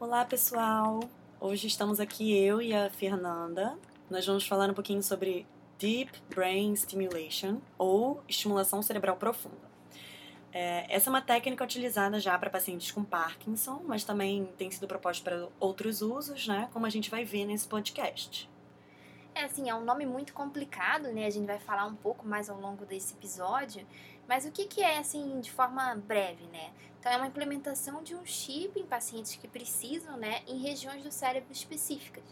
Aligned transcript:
Olá, 0.00 0.24
pessoal! 0.24 1.00
Hoje 1.38 1.66
estamos 1.66 2.00
aqui 2.00 2.34
eu 2.34 2.62
e 2.62 2.72
a 2.72 2.88
Fernanda. 2.88 3.78
Nós 4.08 4.26
vamos 4.26 4.46
falar 4.46 4.70
um 4.70 4.72
pouquinho 4.72 5.02
sobre 5.02 5.46
Deep 5.78 6.10
Brain 6.34 6.74
Stimulation, 6.74 7.58
ou 7.76 8.22
estimulação 8.26 8.80
cerebral 8.80 9.16
profunda. 9.16 9.60
É, 10.54 10.86
essa 10.88 11.10
é 11.10 11.12
uma 11.12 11.20
técnica 11.20 11.62
utilizada 11.62 12.18
já 12.18 12.38
para 12.38 12.48
pacientes 12.48 12.90
com 12.90 13.04
Parkinson, 13.04 13.82
mas 13.86 14.02
também 14.02 14.46
tem 14.56 14.70
sido 14.70 14.88
proposta 14.88 15.22
para 15.22 15.48
outros 15.60 16.00
usos, 16.00 16.48
né? 16.48 16.70
Como 16.72 16.86
a 16.86 16.90
gente 16.90 17.10
vai 17.10 17.22
ver 17.22 17.44
nesse 17.44 17.68
podcast. 17.68 18.48
É 19.34 19.44
assim, 19.44 19.68
é 19.68 19.74
um 19.74 19.84
nome 19.84 20.06
muito 20.06 20.32
complicado, 20.32 21.12
né? 21.12 21.26
A 21.26 21.30
gente 21.30 21.46
vai 21.46 21.58
falar 21.58 21.84
um 21.84 21.94
pouco 21.94 22.26
mais 22.26 22.48
ao 22.48 22.58
longo 22.58 22.86
desse 22.86 23.12
episódio. 23.12 23.86
Mas 24.26 24.46
o 24.46 24.50
que, 24.50 24.64
que 24.66 24.82
é, 24.82 24.98
assim, 24.98 25.40
de 25.40 25.50
forma 25.50 25.94
breve, 25.94 26.44
né? 26.46 26.70
Então, 27.00 27.12
é 27.12 27.16
uma 27.16 27.26
implementação 27.26 28.02
de 28.02 28.14
um 28.14 28.26
chip 28.26 28.78
em 28.78 28.84
pacientes 28.84 29.34
que 29.34 29.48
precisam, 29.48 30.18
né, 30.18 30.42
em 30.46 30.58
regiões 30.58 31.02
do 31.02 31.10
cérebro 31.10 31.50
específicas. 31.50 32.22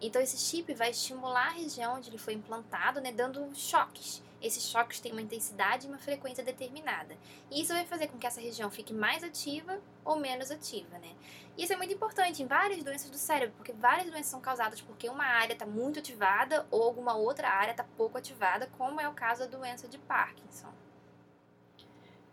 Então, 0.00 0.20
esse 0.20 0.38
chip 0.38 0.72
vai 0.72 0.90
estimular 0.90 1.48
a 1.48 1.52
região 1.52 1.96
onde 1.96 2.08
ele 2.08 2.16
foi 2.16 2.32
implantado, 2.32 3.02
né, 3.02 3.12
dando 3.12 3.54
choques. 3.54 4.22
Esses 4.40 4.64
choques 4.64 4.98
têm 4.98 5.12
uma 5.12 5.20
intensidade 5.20 5.86
e 5.86 5.90
uma 5.90 5.98
frequência 5.98 6.42
determinada. 6.42 7.14
E 7.50 7.60
isso 7.60 7.74
vai 7.74 7.84
fazer 7.84 8.08
com 8.08 8.18
que 8.18 8.26
essa 8.26 8.40
região 8.40 8.70
fique 8.70 8.94
mais 8.94 9.22
ativa 9.22 9.78
ou 10.02 10.16
menos 10.16 10.50
ativa, 10.50 10.98
né? 10.98 11.14
Isso 11.56 11.72
é 11.72 11.76
muito 11.76 11.92
importante 11.92 12.42
em 12.42 12.46
várias 12.46 12.82
doenças 12.82 13.10
do 13.10 13.16
cérebro, 13.16 13.54
porque 13.56 13.72
várias 13.72 14.10
doenças 14.10 14.26
são 14.26 14.40
causadas 14.40 14.80
porque 14.80 15.08
uma 15.08 15.24
área 15.24 15.52
está 15.52 15.64
muito 15.64 15.98
ativada 15.98 16.66
ou 16.70 16.82
alguma 16.82 17.14
outra 17.14 17.48
área 17.48 17.70
está 17.70 17.84
pouco 17.84 18.18
ativada, 18.18 18.68
como 18.78 19.00
é 19.00 19.08
o 19.08 19.14
caso 19.14 19.40
da 19.40 19.56
doença 19.56 19.86
de 19.86 19.98
Parkinson. 19.98 20.72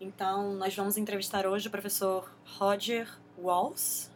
Então, 0.03 0.55
nós 0.55 0.75
vamos 0.75 0.97
entrevistar 0.97 1.45
hoje 1.45 1.67
o 1.67 1.71
professor 1.71 2.27
Roger 2.57 3.07
Walls. 3.37 4.09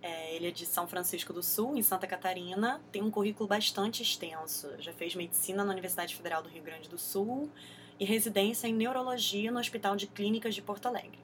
É, 0.00 0.36
ele 0.36 0.46
é 0.46 0.50
de 0.52 0.64
São 0.64 0.86
Francisco 0.86 1.32
do 1.32 1.42
Sul, 1.42 1.76
em 1.76 1.82
Santa 1.82 2.06
Catarina. 2.06 2.80
Tem 2.92 3.02
um 3.02 3.10
currículo 3.10 3.48
bastante 3.48 4.04
extenso. 4.04 4.70
Já 4.78 4.92
fez 4.92 5.16
medicina 5.16 5.64
na 5.64 5.72
Universidade 5.72 6.14
Federal 6.14 6.44
do 6.44 6.48
Rio 6.48 6.62
Grande 6.62 6.88
do 6.88 6.96
Sul 6.96 7.50
e 7.98 8.04
residência 8.04 8.68
em 8.68 8.72
neurologia 8.72 9.50
no 9.50 9.58
Hospital 9.58 9.96
de 9.96 10.06
Clínicas 10.06 10.54
de 10.54 10.62
Porto 10.62 10.86
Alegre. 10.86 11.18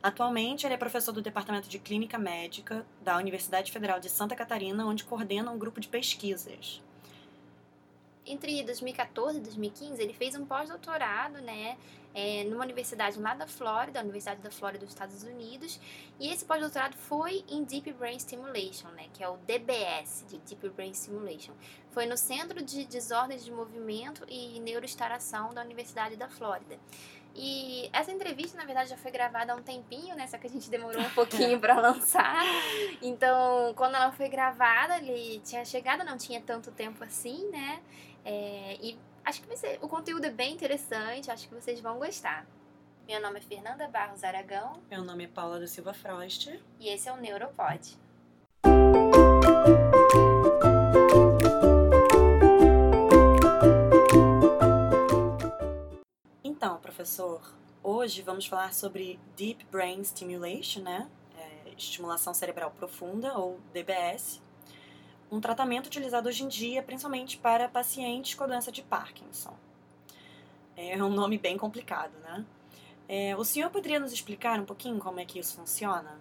Atualmente, 0.00 0.64
ele 0.64 0.74
é 0.74 0.76
professor 0.76 1.10
do 1.10 1.20
Departamento 1.20 1.68
de 1.68 1.80
Clínica 1.80 2.16
Médica 2.16 2.86
da 3.02 3.18
Universidade 3.18 3.72
Federal 3.72 3.98
de 3.98 4.08
Santa 4.08 4.36
Catarina, 4.36 4.86
onde 4.86 5.02
coordena 5.02 5.50
um 5.50 5.58
grupo 5.58 5.80
de 5.80 5.88
pesquisas. 5.88 6.80
Entre 8.24 8.62
2014 8.62 9.38
e 9.38 9.40
2015, 9.40 10.00
ele 10.00 10.12
fez 10.12 10.36
um 10.36 10.46
pós-doutorado, 10.46 11.40
né, 11.40 11.76
é, 12.14 12.44
numa 12.44 12.64
universidade 12.64 13.18
lá 13.18 13.34
da 13.34 13.46
Flórida, 13.46 14.00
a 14.00 14.02
Universidade 14.02 14.40
da 14.40 14.50
Flórida 14.50 14.84
dos 14.84 14.94
Estados 14.94 15.22
Unidos, 15.22 15.80
e 16.18 16.30
esse 16.30 16.44
pós-doutorado 16.44 16.96
foi 16.96 17.44
em 17.48 17.64
Deep 17.64 17.92
Brain 17.92 18.18
Stimulation, 18.18 18.88
né, 18.88 19.06
que 19.12 19.22
é 19.22 19.28
o 19.28 19.36
DBS, 19.38 20.24
de 20.28 20.38
Deep 20.38 20.68
Brain 20.70 20.92
Stimulation. 20.92 21.52
Foi 21.90 22.06
no 22.06 22.16
Centro 22.16 22.62
de 22.62 22.84
Desordens 22.84 23.44
de 23.44 23.50
Movimento 23.50 24.24
e 24.28 24.60
Neuroestaração 24.60 25.52
da 25.54 25.62
Universidade 25.62 26.16
da 26.16 26.28
Flórida. 26.28 26.78
E 27.34 27.88
essa 27.92 28.10
entrevista, 28.10 28.58
na 28.58 28.64
verdade, 28.64 28.90
já 28.90 28.96
foi 28.96 29.10
gravada 29.10 29.52
há 29.52 29.56
um 29.56 29.62
tempinho, 29.62 30.16
né? 30.16 30.26
Só 30.26 30.36
que 30.36 30.46
a 30.46 30.50
gente 30.50 30.68
demorou 30.68 31.00
um 31.00 31.10
pouquinho 31.10 31.60
para 31.60 31.78
lançar. 31.80 32.42
Então, 33.00 33.72
quando 33.76 33.94
ela 33.94 34.10
foi 34.10 34.28
gravada, 34.28 34.96
ele 34.98 35.40
tinha 35.44 35.64
chegado, 35.64 36.04
não 36.04 36.16
tinha 36.16 36.40
tanto 36.40 36.72
tempo 36.72 37.02
assim, 37.04 37.48
né? 37.50 37.80
É, 38.24 38.76
e 38.82 38.98
Acho 39.24 39.42
que 39.42 39.46
vai 39.46 39.56
ser, 39.56 39.78
o 39.82 39.88
conteúdo 39.88 40.24
é 40.24 40.30
bem 40.30 40.54
interessante, 40.54 41.30
acho 41.30 41.48
que 41.48 41.54
vocês 41.54 41.80
vão 41.80 41.98
gostar. 41.98 42.46
Meu 43.06 43.20
nome 43.20 43.38
é 43.38 43.42
Fernanda 43.42 43.88
Barros 43.88 44.24
Aragão. 44.24 44.80
Meu 44.90 45.04
nome 45.04 45.24
é 45.24 45.28
Paula 45.28 45.60
da 45.60 45.66
Silva 45.66 45.92
Frost. 45.92 46.48
E 46.78 46.88
esse 46.88 47.08
é 47.08 47.12
o 47.12 47.16
Neuropod. 47.16 47.98
Então, 56.42 56.78
professor, 56.78 57.40
hoje 57.82 58.22
vamos 58.22 58.46
falar 58.46 58.72
sobre 58.72 59.18
Deep 59.36 59.66
Brain 59.70 60.02
Stimulation, 60.04 60.82
né? 60.82 61.10
É, 61.36 61.70
estimulação 61.76 62.32
cerebral 62.32 62.70
profunda, 62.70 63.36
ou 63.38 63.60
DBS, 63.72 64.40
um 65.30 65.40
tratamento 65.40 65.86
utilizado 65.86 66.28
hoje 66.28 66.44
em 66.44 66.48
dia 66.48 66.82
principalmente 66.82 67.36
para 67.36 67.68
pacientes 67.68 68.34
com 68.34 68.44
a 68.44 68.46
doença 68.46 68.72
de 68.72 68.82
Parkinson. 68.82 69.54
É 70.76 71.02
um 71.02 71.10
nome 71.10 71.38
bem 71.38 71.56
complicado, 71.56 72.12
né? 72.22 72.44
É, 73.08 73.36
o 73.36 73.44
senhor 73.44 73.70
poderia 73.70 74.00
nos 74.00 74.12
explicar 74.12 74.58
um 74.60 74.64
pouquinho 74.64 74.98
como 74.98 75.20
é 75.20 75.24
que 75.24 75.38
isso 75.38 75.56
funciona? 75.56 76.18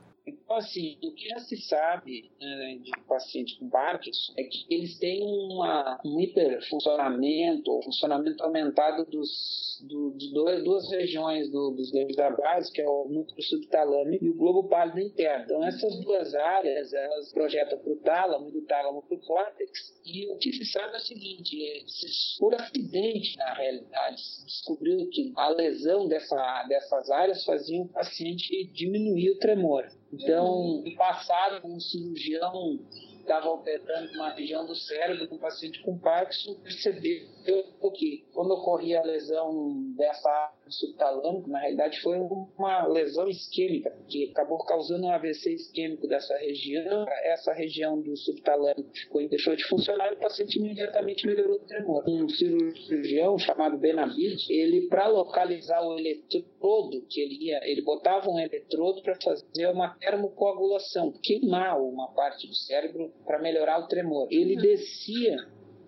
Então, 0.50 0.58
assim, 0.58 0.98
o 1.04 1.12
que 1.12 1.30
já 1.30 1.40
se 1.42 1.58
sabe 1.58 2.32
né, 2.42 2.80
de 2.82 2.90
pacientes 3.08 3.56
com 3.60 3.70
Parkinson 3.70 4.34
é 4.36 4.44
que 4.46 4.66
eles 4.68 4.98
têm 4.98 5.22
uma, 5.22 6.02
um 6.04 6.20
hiperfuncionamento, 6.20 7.70
ou 7.70 7.84
funcionamento 7.84 8.44
aumentado 8.44 9.06
dos, 9.06 9.80
do, 9.88 10.10
de 10.18 10.34
dois, 10.34 10.64
duas 10.64 10.90
regiões 10.90 11.52
do, 11.52 11.70
dos 11.70 11.94
nervos 11.94 12.16
da 12.16 12.32
base, 12.32 12.72
que 12.72 12.82
é 12.82 12.90
o 12.90 13.08
núcleo 13.08 13.44
subtalâmico 13.44 14.26
e 14.26 14.30
o 14.32 14.36
globo 14.36 14.68
pálido 14.68 15.00
interno. 15.00 15.44
Então, 15.46 15.64
essas 15.66 16.00
duas 16.04 16.34
áreas, 16.34 16.94
elas 16.94 17.32
projetam 17.32 17.78
para 17.78 17.94
o 17.94 17.98
tálamo 17.98 18.50
e 18.50 18.52
do 18.52 18.66
tálamo 18.66 19.04
para 19.04 19.18
o 19.18 19.22
córtex. 19.22 20.02
E 20.04 20.34
o 20.34 20.38
que 20.38 20.52
se 20.52 20.66
sabe 20.66 20.96
é 20.96 20.98
o 20.98 21.02
seguinte, 21.02 21.64
é, 21.64 21.84
por 22.40 22.56
acidente, 22.56 23.38
na 23.38 23.54
realidade, 23.54 24.20
se 24.20 24.46
descobriu 24.48 25.08
que 25.12 25.32
a 25.36 25.50
lesão 25.50 26.08
dessa, 26.08 26.64
dessas 26.68 27.12
áreas 27.12 27.46
fazia 27.46 27.80
o 27.80 27.88
paciente 27.88 28.66
diminuir 28.74 29.30
o 29.30 29.38
tremor. 29.38 29.86
Então, 30.12 30.39
no 30.44 30.96
passado, 30.96 31.66
um 31.66 31.80
cirurgião 31.80 32.80
estava 33.20 33.50
operando 33.50 34.12
uma 34.14 34.30
região 34.32 34.66
do 34.66 34.76
cérebro 34.76 35.28
de 35.28 35.34
um 35.34 35.38
paciente 35.38 35.82
com 35.84 36.00
Parkinson, 36.00 36.56
percebeu 36.56 37.28
que 37.94 38.26
quando 38.34 38.52
ocorria 38.52 39.00
a 39.00 39.04
lesão 39.04 39.94
dessa 39.96 40.52
subtalâmico, 40.72 41.50
na 41.50 41.60
realidade 41.60 42.00
foi 42.02 42.18
uma 42.18 42.88
lesão 42.88 43.28
isquêmica, 43.28 43.96
que 44.08 44.30
acabou 44.32 44.58
causando 44.60 45.06
um 45.06 45.12
AVC 45.12 45.54
isquêmico 45.54 46.08
dessa 46.08 46.36
região, 46.38 47.06
essa 47.24 47.54
região 47.54 48.02
do 48.02 48.16
subtalâmico 48.16 48.90
ficou, 48.94 49.28
deixou 49.28 49.56
de 49.56 49.64
funcionar 49.66 50.12
e 50.12 50.16
o 50.16 50.20
paciente 50.20 50.58
imediatamente 50.58 51.26
melhorou 51.26 51.58
o 51.58 51.66
tremor. 51.68 52.04
Um 52.08 52.28
cirurgião 52.30 53.38
chamado 53.38 53.78
Benabid, 53.78 54.46
ele 54.50 54.88
para 54.88 55.08
localizar 55.08 55.82
o 55.82 55.98
eletrodo 55.98 57.06
que 57.10 57.22
ele 57.22 57.46
ia, 57.46 57.60
ele 57.64 57.82
botava 57.82 58.30
um 58.30 58.40
eletrodo 58.40 59.02
para 59.02 59.16
fazer 59.16 59.68
uma 59.68 59.96
termocoagulação, 59.96 61.12
queimar 61.22 61.82
uma 61.82 62.08
parte 62.14 62.48
do 62.48 62.56
cérebro 62.56 63.12
para 63.26 63.40
melhorar 63.40 63.80
o 63.80 63.88
tremor. 63.88 64.28
Ele 64.32 64.56
uhum. 64.56 64.62
descia 64.62 65.38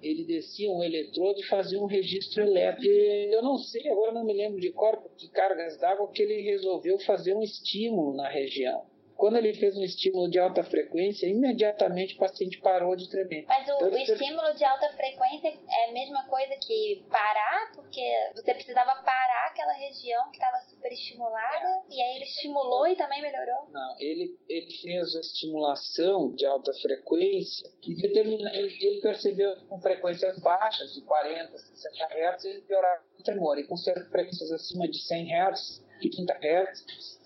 ele 0.02 0.24
descia 0.26 0.70
um 0.70 0.84
eletrodo 0.84 1.40
e 1.40 1.44
fazia 1.44 1.80
um 1.80 1.86
registro 1.86 2.44
elétrico. 2.44 2.92
E 2.92 3.34
eu 3.34 3.42
não 3.42 3.58
sei, 3.58 3.88
agora 3.88 4.12
não 4.12 4.26
me 4.26 4.34
lembro 4.34 4.60
de 4.60 4.72
cor, 4.72 5.02
que 5.18 5.30
cargas 5.30 5.78
d'água 5.78 6.12
que 6.12 6.22
ele 6.22 6.42
resolveu 6.42 7.00
fazer 7.00 7.36
um 7.36 7.42
estímulo 7.42 8.16
na 8.16 8.28
região. 8.28 8.91
Quando 9.22 9.38
ele 9.38 9.54
fez 9.54 9.78
um 9.78 9.84
estímulo 9.84 10.28
de 10.28 10.40
alta 10.40 10.64
frequência, 10.64 11.28
imediatamente 11.28 12.16
o 12.16 12.18
paciente 12.18 12.60
parou 12.60 12.96
de 12.96 13.08
tremer. 13.08 13.46
Mas 13.48 13.70
o, 13.70 13.76
então, 13.76 13.92
o 13.92 13.96
estímulo 13.96 14.52
de 14.56 14.66
alta 14.66 14.90
frequência 14.94 15.48
é 15.48 15.90
a 15.90 15.94
mesma 15.94 16.24
coisa 16.24 16.56
que 16.56 17.06
parar, 17.08 17.72
porque 17.76 18.02
você 18.34 18.52
precisava 18.52 18.96
parar 19.04 19.50
aquela 19.52 19.74
região 19.74 20.24
que 20.32 20.38
estava 20.38 20.58
superestimulada, 20.62 21.84
e 21.92 22.02
aí 22.02 22.16
ele 22.16 22.24
estimulou 22.24 22.88
e 22.88 22.96
também 22.96 23.22
melhorou? 23.22 23.70
Não, 23.72 23.96
ele, 24.00 24.36
ele 24.50 24.72
fez 24.82 25.16
a 25.16 25.20
estimulação 25.20 26.34
de 26.34 26.48
alta 26.48 26.74
frequência 26.82 27.70
e 27.84 27.94
determina, 27.94 28.50
ele, 28.56 28.76
ele 28.82 29.02
percebeu 29.02 29.56
com 29.70 29.80
frequências 29.80 30.40
baixas, 30.40 30.96
de 30.96 31.02
40, 31.02 31.60
60 31.60 32.06
Hz, 32.06 32.46
ele 32.46 32.62
piorava 32.62 33.04
o 33.20 33.22
tremor. 33.22 33.60
E 33.60 33.68
com 33.68 33.78
frequências 33.78 34.52
acima 34.52 34.88
de 34.88 34.98
100 34.98 35.32
Hz, 35.32 35.86
de 36.02 36.10
30 36.10 36.34
Hz, 36.34 37.21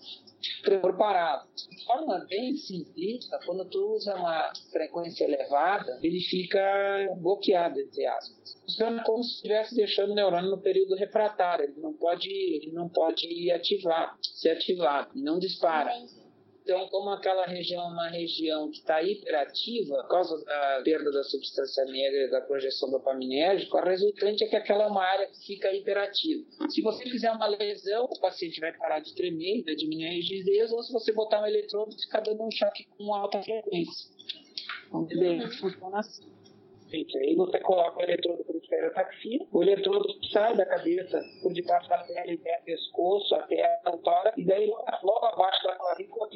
tremor 0.62 0.96
parado. 0.96 1.48
De 1.54 1.84
forma 1.84 2.26
bem 2.28 2.56
simplista, 2.56 3.38
quando 3.44 3.64
tu 3.68 3.94
usa 3.94 4.14
uma 4.14 4.52
frequência 4.70 5.24
elevada, 5.24 5.98
ele 6.02 6.20
fica 6.20 6.60
bloqueado, 7.18 7.80
entre 7.80 8.06
aspas. 8.06 8.56
Funciona 8.62 9.02
como 9.04 9.22
se 9.22 9.36
estivesse 9.36 9.74
deixando 9.74 10.12
o 10.12 10.14
neurônio 10.14 10.50
no 10.50 10.60
período 10.60 10.96
refratário. 10.96 11.64
Ele 11.66 11.80
não 11.80 11.92
pode, 11.92 12.28
ele 12.28 12.72
não 12.72 12.88
pode 12.88 13.50
ativar, 13.50 14.16
ser 14.20 14.50
ativado, 14.50 15.10
não 15.14 15.38
dispara. 15.38 15.92
Então, 16.66 16.88
como 16.88 17.10
aquela 17.10 17.46
região 17.46 17.80
é 17.84 17.86
uma 17.86 18.08
região 18.08 18.68
que 18.68 18.78
está 18.78 19.00
hiperativa, 19.00 20.02
por 20.02 20.08
causa 20.08 20.44
da 20.44 20.80
perda 20.82 21.12
da 21.12 21.22
substância 21.22 21.84
negra 21.84 22.24
e 22.24 22.30
da 22.30 22.40
projeção 22.40 22.90
dopaminérgica, 22.90 23.78
a 23.78 23.84
resultante 23.84 24.42
é 24.42 24.48
que 24.48 24.56
aquela 24.56 24.82
é 24.82 24.86
uma 24.88 25.04
área 25.04 25.28
que 25.28 25.46
fica 25.46 25.72
hiperativa. 25.72 26.44
Se 26.68 26.82
você 26.82 27.04
fizer 27.04 27.30
uma 27.30 27.46
lesão, 27.46 28.06
o 28.06 28.20
paciente 28.20 28.58
vai 28.58 28.72
parar 28.72 28.98
de 28.98 29.14
tremer, 29.14 29.62
vai 29.62 29.76
diminuir 29.76 30.08
a 30.08 30.10
rigidez, 30.10 30.72
ou 30.72 30.82
se 30.82 30.92
você 30.92 31.12
botar 31.12 31.40
um 31.40 31.46
eletrodo, 31.46 31.96
fica 31.96 32.20
dando 32.20 32.42
um 32.42 32.50
choque 32.50 32.84
com 32.98 33.14
alta 33.14 33.40
frequência. 33.44 34.10
Então, 34.88 35.04
bem, 35.04 35.48
funciona 35.48 36.00
assim. 36.00 36.36
Aí 36.92 37.34
você 37.34 37.58
coloca 37.60 37.98
o 37.98 38.02
eletrodo 38.02 38.44
por 38.44 38.56
estereotaxia. 38.56 39.46
O 39.52 39.62
eletrodo 39.62 40.06
sai 40.32 40.56
da 40.56 40.64
cabeça 40.64 41.20
por 41.42 41.52
debaixo 41.52 41.88
da 41.88 41.98
pele, 41.98 42.40
até 42.40 42.60
pescoço, 42.64 43.34
até 43.34 43.62
a 43.62 43.90
altura, 43.90 44.32
e 44.36 44.44
daí 44.44 44.66
logo 44.66 45.26
abaixo 45.26 45.55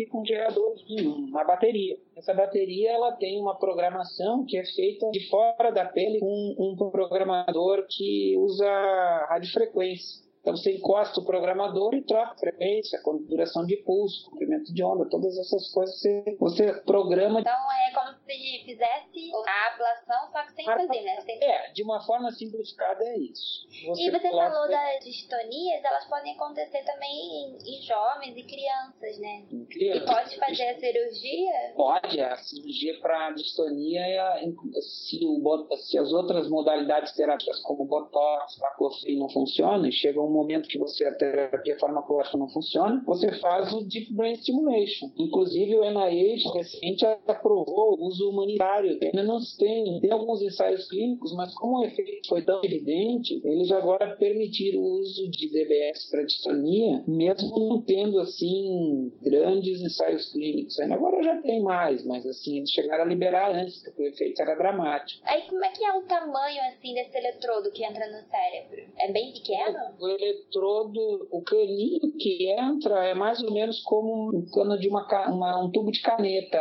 clavícula 0.00 0.05
fica 0.05 0.17
um 0.17 0.25
geradorzinho, 0.25 1.14
uma 1.26 1.44
bateria. 1.44 1.99
Essa 2.17 2.32
bateria 2.32 2.93
ela 2.93 3.12
tem 3.12 3.41
uma 3.41 3.58
programação 3.58 4.44
que 4.47 4.56
é 4.56 4.64
feita 4.64 5.11
de 5.11 5.29
fora 5.29 5.70
da 5.70 5.85
pele 5.85 6.20
com 6.20 6.55
um 6.58 6.76
programador 6.76 7.87
que 7.88 8.37
usa 8.38 9.26
radiofrequência. 9.29 10.30
Então 10.50 10.56
você 10.56 10.73
encosta 10.73 11.20
o 11.20 11.25
programador 11.25 11.94
e 11.94 12.02
troca 12.02 12.35
frequência, 12.37 13.00
duração 13.29 13.64
de 13.64 13.76
pulso, 13.76 14.29
comprimento 14.31 14.75
de 14.75 14.82
onda, 14.82 15.08
todas 15.08 15.38
essas 15.38 15.73
coisas 15.73 15.94
você, 16.00 16.37
você 16.41 16.73
programa. 16.81 17.41
Então 17.41 17.52
é 17.52 17.93
como 17.94 18.19
se 18.25 18.64
fizesse 18.64 19.31
a 19.47 19.75
ablação, 19.75 20.32
só 20.32 20.43
que 20.47 20.52
sem 20.55 20.64
fazer, 20.64 21.02
né? 21.02 21.20
Sem... 21.20 21.43
É, 21.43 21.70
de 21.70 21.85
uma 21.85 22.00
forma 22.05 22.32
simplificada 22.32 23.05
é 23.05 23.19
isso. 23.19 23.69
Você 23.87 24.02
e 24.02 24.11
você 24.11 24.29
coloca... 24.29 24.50
falou 24.50 24.69
das 24.69 25.05
distonias, 25.05 25.85
elas 25.85 26.06
podem 26.06 26.35
acontecer 26.35 26.82
também 26.82 27.11
em, 27.11 27.76
em 27.76 27.82
jovens 27.82 28.37
e 28.37 28.43
crianças, 28.43 29.19
né? 29.19 29.44
Em 29.52 29.64
crianças. 29.67 30.02
E 30.02 30.06
pode 30.12 30.37
fazer 30.37 30.69
a 30.69 30.81
cirurgia? 30.81 31.73
Pode, 31.76 32.20
a 32.20 32.37
cirurgia 32.38 33.00
para 33.00 33.31
distonia, 33.32 34.00
é, 34.00 34.50
se, 34.81 35.20
o, 35.25 35.76
se 35.76 35.97
as 35.97 36.12
outras 36.12 36.49
modalidades 36.49 37.12
terápicas, 37.12 37.61
como 37.61 37.85
botox, 37.85 38.58
baclofen, 38.58 39.17
não 39.17 39.29
funcionam, 39.29 39.91
chegam 39.93 40.26
um 40.26 40.40
momento 40.41 40.69
que 40.69 40.79
você 40.79 41.05
a 41.05 41.15
terapia 41.15 41.79
farmacológica 41.79 42.37
não 42.37 42.49
funciona, 42.49 43.03
você 43.07 43.31
faz 43.41 43.73
o 43.73 43.83
Deep 43.85 44.13
Brain 44.13 44.37
Stimulation. 44.37 45.11
Inclusive 45.19 45.77
o 45.77 45.85
NIH 45.85 46.51
recente 46.55 47.05
aprovou 47.05 47.99
o 47.99 48.07
uso 48.07 48.31
humanitário. 48.31 48.99
Ainda 49.03 49.23
não 49.23 49.39
tem, 49.59 50.01
tem 50.01 50.11
alguns 50.11 50.43
ensaios 50.43 50.89
clínicos, 50.89 51.35
mas 51.35 51.55
como 51.55 51.79
o 51.79 51.85
efeito 51.85 52.29
foi 52.29 52.43
tão 52.43 52.61
evidente, 52.65 53.41
eles 53.45 53.71
agora 53.71 54.17
permitiram 54.17 54.81
o 54.81 55.01
uso 55.01 55.31
de 55.31 55.49
DBS 55.51 56.11
para 56.11 56.25
distonia, 56.25 57.03
mesmo 57.07 57.59
não 57.59 57.83
tendo 57.83 58.19
assim 58.21 59.13
grandes 59.23 59.81
ensaios 59.81 60.33
clínicos. 60.33 60.79
Agora 60.81 61.23
já 61.23 61.41
tem 61.43 61.63
mais, 61.63 62.05
mas 62.05 62.27
assim, 62.27 62.59
eles 62.59 62.71
chegaram 62.71 63.05
a 63.05 63.07
liberar 63.07 63.55
antes, 63.55 63.83
porque 63.83 64.03
o 64.03 64.07
efeito 64.07 64.41
era 64.41 64.55
dramático. 64.55 65.23
Aí 65.25 65.43
como 65.43 65.65
é 65.65 65.71
que 65.71 65.85
é 65.85 65.93
o 65.93 66.03
tamanho 66.03 66.61
assim 66.69 66.95
desse 66.95 67.17
eletrodo 67.17 67.71
que 67.71 67.85
entra 67.85 68.07
no 68.07 68.29
cérebro? 68.29 68.91
É 68.99 69.13
bem 69.13 69.33
pequeno? 69.33 69.79
Eletrodo, 70.21 71.29
o 71.31 71.43
caninho 71.43 72.13
que 72.19 72.51
entra 72.51 73.07
é 73.07 73.15
mais 73.15 73.43
ou 73.43 73.53
menos 73.53 73.81
como 73.81 74.37
um 74.37 74.45
cano 74.51 74.79
de 74.79 74.89
uma, 74.89 75.07
uma 75.29 75.65
um 75.65 75.71
tubo 75.71 75.91
de 75.91 76.03
caneta, 76.03 76.59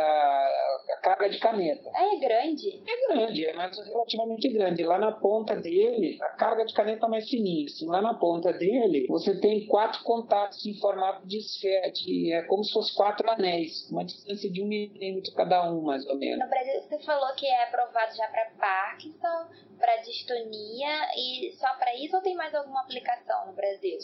carga 1.00 1.28
de 1.28 1.38
caneta. 1.38 1.90
É 1.94 2.16
grande? 2.16 2.82
É 2.86 3.08
grande, 3.08 3.46
é 3.46 3.52
mais 3.54 3.76
relativamente 3.78 4.48
grande. 4.48 4.84
Lá 4.84 4.98
na 4.98 5.12
ponta 5.12 5.56
dele, 5.56 6.18
a 6.20 6.28
carga 6.30 6.64
de 6.64 6.74
caneta 6.74 7.06
é 7.06 7.08
mais 7.08 7.28
fininha. 7.28 7.66
Assim, 7.66 7.86
lá 7.86 8.00
na 8.00 8.14
ponta 8.14 8.52
dele, 8.52 9.06
você 9.08 9.38
tem 9.40 9.66
quatro 9.66 10.02
contatos 10.04 10.64
em 10.66 10.74
formato 10.78 11.26
de 11.26 11.38
esfera, 11.38 11.90
que 11.90 12.32
é 12.32 12.42
como 12.42 12.64
se 12.64 12.72
fosse 12.72 12.94
quatro 12.94 13.28
anéis, 13.30 13.88
uma 13.90 14.04
distância 14.04 14.50
de 14.50 14.62
um 14.62 14.66
milímetro 14.66 15.34
cada 15.34 15.70
um, 15.70 15.82
mais 15.82 16.06
ou 16.06 16.16
menos. 16.16 16.38
No 16.38 16.48
Brasil, 16.48 16.80
você 16.82 16.98
falou 17.00 17.34
que 17.34 17.46
é 17.46 17.64
aprovado 17.64 18.16
já 18.16 18.26
para 18.28 18.50
Parkinson, 18.58 19.48
para 19.78 19.96
distonia 19.98 21.08
e 21.16 21.52
só 21.52 21.74
para 21.74 21.94
isso 21.96 22.14
ou 22.16 22.22
tem 22.22 22.34
mais 22.34 22.54
alguma 22.54 22.82
aplicação 22.82 23.46
no 23.46 23.52
Brasil? 23.52 23.98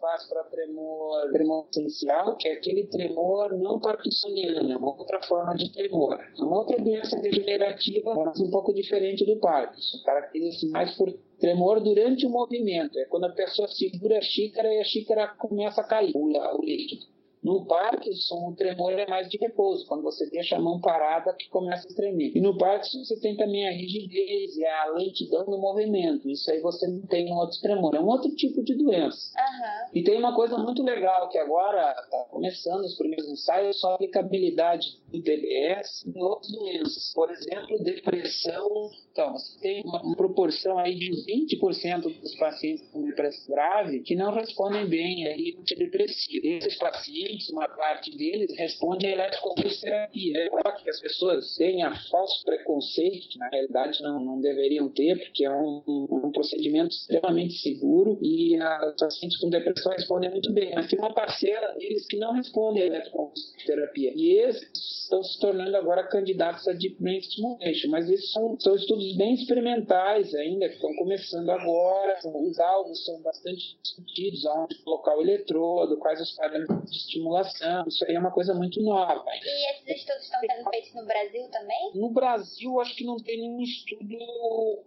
Faz 0.00 0.28
para 0.28 0.44
tremor, 0.44 1.30
tremor 1.32 1.66
essencial, 1.70 2.36
que 2.36 2.48
é 2.48 2.52
aquele 2.52 2.86
tremor 2.86 3.56
não 3.56 3.80
parkinsoniano, 3.80 4.72
é 4.72 4.76
uma 4.76 4.96
outra 4.96 5.20
forma 5.22 5.54
de 5.56 5.72
tremor. 5.72 6.18
Uma 6.38 6.58
outra 6.58 6.78
doença 6.78 7.16
degenerativa, 7.20 8.14
mas 8.14 8.40
um 8.40 8.50
pouco 8.50 8.72
diferente 8.72 9.24
do 9.24 9.38
Parkinson, 9.40 9.98
caracteriza-se 10.04 10.68
mais 10.70 10.96
por 10.96 11.12
tremor 11.38 11.80
durante 11.80 12.26
o 12.26 12.30
movimento, 12.30 12.98
é 12.98 13.04
quando 13.06 13.24
a 13.24 13.32
pessoa 13.32 13.66
segura 13.68 14.18
a 14.18 14.22
xícara 14.22 14.72
e 14.72 14.80
a 14.80 14.84
xícara 14.84 15.28
começa 15.38 15.80
a 15.80 15.84
cair, 15.84 16.12
o 16.14 16.62
líquido. 16.62 17.06
No 17.42 17.64
Parkinson, 17.66 18.48
o 18.48 18.54
tremor 18.54 18.92
é 18.92 19.06
mais 19.06 19.28
de 19.28 19.38
repouso, 19.38 19.86
quando 19.86 20.02
você 20.02 20.28
deixa 20.30 20.56
a 20.56 20.60
mão 20.60 20.80
parada 20.80 21.32
que 21.34 21.48
começa 21.48 21.88
a 21.88 21.94
tremer. 21.94 22.36
E 22.36 22.40
no 22.40 22.56
Parkinson, 22.56 23.04
você 23.04 23.18
tem 23.20 23.36
também 23.36 23.68
a 23.68 23.72
rigidez 23.72 24.56
e 24.56 24.64
a 24.64 24.86
lentidão 24.86 25.46
no 25.46 25.58
movimento. 25.58 26.28
Isso 26.28 26.50
aí 26.50 26.60
você 26.60 26.86
não 26.86 27.02
tem 27.02 27.32
um 27.32 27.36
outro 27.36 27.60
tremor. 27.60 27.94
É 27.94 28.00
um 28.00 28.08
outro 28.08 28.30
tipo 28.34 28.62
de 28.62 28.74
doença. 28.74 29.32
Uhum. 29.36 29.90
E 29.94 30.02
tem 30.02 30.18
uma 30.18 30.34
coisa 30.34 30.58
muito 30.58 30.82
legal 30.82 31.28
que 31.28 31.38
agora 31.38 31.94
está 32.02 32.24
começando 32.30 32.84
os 32.84 32.96
primeiros 32.96 33.28
ensaios 33.28 33.78
sobre 33.80 33.94
a 33.94 33.96
aplicabilidade 33.96 34.98
do 35.10 35.20
DBS 35.20 36.06
em 36.06 36.22
outras 36.22 36.50
doenças. 36.52 37.12
Por 37.14 37.30
exemplo, 37.30 37.82
depressão. 37.82 38.90
Então, 39.12 39.32
você 39.32 39.58
tem 39.60 39.82
uma, 39.84 40.02
uma 40.02 40.16
proporção 40.16 40.78
aí 40.78 40.94
de 40.94 41.10
20% 41.56 42.20
dos 42.20 42.34
pacientes 42.36 42.86
com 42.92 43.02
depressão 43.02 43.54
grave 43.54 44.00
que 44.00 44.14
não 44.14 44.32
respondem 44.32 44.86
bem 44.86 45.26
aí 45.26 45.56
antidepressivo. 45.58 46.46
Esses 46.46 46.76
pacientes, 46.76 47.37
uma 47.50 47.68
parte 47.68 48.16
deles, 48.16 48.56
responde 48.56 49.06
à 49.06 49.10
eletroconvulsoterapia. 49.10 50.38
É 50.38 50.48
claro 50.48 50.76
que 50.82 50.90
as 50.90 51.00
pessoas 51.00 51.56
têm 51.56 51.82
a 51.82 51.94
falso 52.10 52.44
preconceito, 52.44 53.28
que 53.28 53.38
na 53.38 53.48
realidade 53.48 54.02
não, 54.02 54.20
não 54.20 54.40
deveriam 54.40 54.88
ter, 54.88 55.18
porque 55.18 55.44
é 55.44 55.50
um, 55.50 55.82
um 55.86 56.32
procedimento 56.32 56.94
extremamente 56.94 57.54
seguro 57.58 58.18
e 58.22 58.56
os 58.58 58.96
pacientes 58.98 59.38
com 59.38 59.50
depressão 59.50 59.92
respondem 59.92 60.30
muito 60.30 60.52
bem. 60.52 60.74
Mas 60.74 60.88
tem 60.88 60.98
uma 60.98 61.12
parcela 61.12 61.74
deles 61.74 62.06
que 62.06 62.16
não 62.16 62.32
respondem 62.32 62.82
à 62.82 62.86
eletroconvulsoterapia. 62.86 64.12
E 64.14 64.38
esses 64.38 64.98
estão 65.08 65.22
se 65.22 65.40
tornando 65.40 65.74
agora 65.76 66.06
candidatos 66.06 66.68
a 66.68 66.72
Deep 66.72 66.96
Brain 67.00 67.20
Stimulation, 67.22 67.88
mas 67.88 68.08
esses 68.10 68.30
são, 68.30 68.60
são 68.60 68.76
estudos 68.76 69.16
bem 69.16 69.34
experimentais 69.34 70.34
ainda, 70.34 70.68
que 70.68 70.74
estão 70.74 70.94
começando 70.96 71.48
agora, 71.50 72.18
os 72.24 72.60
alvos 72.60 73.04
são 73.04 73.20
bastante 73.22 73.78
discutidos, 73.82 74.44
aonde 74.46 74.76
colocar 74.82 75.16
o 75.16 75.22
eletrodo, 75.22 75.96
quais 75.96 76.20
os 76.20 76.32
parâmetros 76.32 76.90
de 76.90 76.98
estimulação, 77.18 77.84
isso 77.86 78.04
aí 78.04 78.14
é 78.14 78.18
uma 78.18 78.30
coisa 78.30 78.54
muito 78.54 78.80
nova. 78.82 79.24
E 79.42 79.70
esses 79.70 80.00
estudos 80.00 80.24
estão 80.24 80.40
sendo 80.40 80.70
feitos 80.70 80.94
no 80.94 81.04
Brasil 81.04 81.48
também? 81.50 81.90
No 81.94 82.10
Brasil, 82.10 82.80
acho 82.80 82.96
que 82.96 83.04
não 83.04 83.16
tem 83.16 83.38
nenhum 83.40 83.60
estudo 83.62 84.16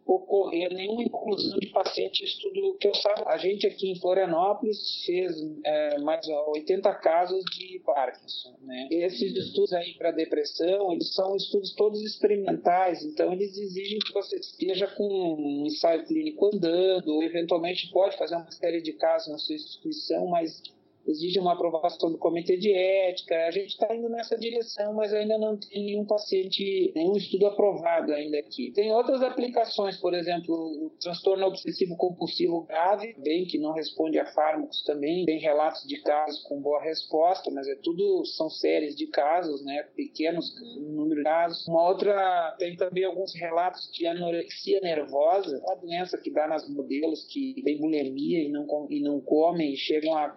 ocorrer, 0.06 0.74
nenhuma 0.74 1.04
inclusão 1.04 1.60
de 1.60 1.68
paciente 1.68 2.24
estudo 2.24 2.78
que 2.80 2.88
eu 2.88 2.96
saiba. 2.96 3.24
A 3.28 3.38
gente 3.38 3.68
aqui 3.68 3.92
em 3.92 4.00
Florianópolis 4.00 5.04
fez 5.06 5.36
é, 5.66 6.00
mais 6.00 6.26
80 6.28 6.94
casos 6.96 7.44
de 7.52 7.80
Parkinson, 7.86 8.56
né? 8.62 8.88
Esses 8.92 9.36
estudos 9.36 9.74
aí 9.74 9.94
para 9.96 10.12
depressão, 10.12 10.92
eles 10.94 11.14
são 11.14 11.36
estudos 11.36 11.74
todos 11.76 12.02
experimentais, 12.02 13.04
então 13.04 13.32
eles 13.34 13.58
exigem 13.58 14.00
que 14.00 14.14
você 14.14 14.38
esteja 14.38 14.88
com 14.88 15.04
um 15.04 15.66
ensaio 15.66 16.06
clínico 16.06 16.48
andando, 16.54 17.10
ou 17.10 17.24
eventualmente 17.24 17.92
pode 17.92 18.18
fazer 18.18 18.36
uma 18.36 18.52
série 18.52 18.82
de 18.82 18.94
casos 18.94 19.32
na 19.32 19.38
sua 19.38 19.56
instituição, 19.56 20.28
mas 20.28 20.62
exige 21.08 21.40
uma 21.40 21.54
aprovação 21.54 22.12
do 22.12 22.18
comitê 22.18 22.58
de 22.58 22.72
ética. 22.74 23.36
A 23.48 23.52
gente 23.52 23.70
está 23.70 23.94
indo 23.96 24.10
nessa 24.10 24.38
direção, 24.38 24.94
mas 24.94 25.14
ainda 25.14 25.38
não 25.38 25.58
tem 25.58 25.86
nenhum 25.86 26.06
paciente, 26.06 26.92
nenhum 26.96 27.16
estudo 27.16 27.48
aprovado 27.48 28.14
ainda 28.14 28.38
aqui. 28.40 28.72
Tem 28.72 28.92
outras 28.92 29.22
aplicações, 29.22 29.98
por 29.98 30.14
exemplo, 30.14 30.56
o 30.56 30.92
transtorno 31.00 31.46
obsessivo 31.48 31.96
compulsivo 31.98 32.62
grave, 32.64 33.16
bem 33.18 33.46
que 33.46 33.58
não 33.58 33.74
responde 33.74 34.20
a 34.20 34.26
fármacos 34.34 34.84
também. 34.84 35.26
Tem 35.26 35.40
relatos 35.40 35.88
de 35.88 36.02
casos 36.02 36.42
com 36.44 36.62
boa 36.62 36.82
resposta, 36.82 37.50
mas 37.52 37.68
é 37.68 37.76
tudo 37.76 38.26
são 38.26 38.50
séries 38.50 38.96
de 38.96 39.08
casos, 39.08 39.64
né? 39.64 39.84
Pequenos 39.96 40.54
número 40.80 41.18
de 41.18 41.24
casos. 41.24 41.68
Uma 41.68 41.88
outra 41.88 42.56
tem 42.58 42.76
também 42.76 43.04
alguns 43.04 43.34
relatos 43.36 43.90
de 43.92 44.06
anorexia 44.06 44.80
nervosa, 44.82 45.60
uma 45.64 45.76
doença 45.76 46.18
que 46.18 46.32
dá 46.32 46.48
nas 46.48 46.68
modelos 46.70 47.24
que 47.26 47.62
tem 47.64 47.80
bulimia 47.80 48.44
e 48.44 48.50
não 48.50 48.88
e 48.90 49.02
não 49.02 49.20
comem 49.20 49.74
e 49.74 49.78
chegam 49.78 50.16
a 50.16 50.30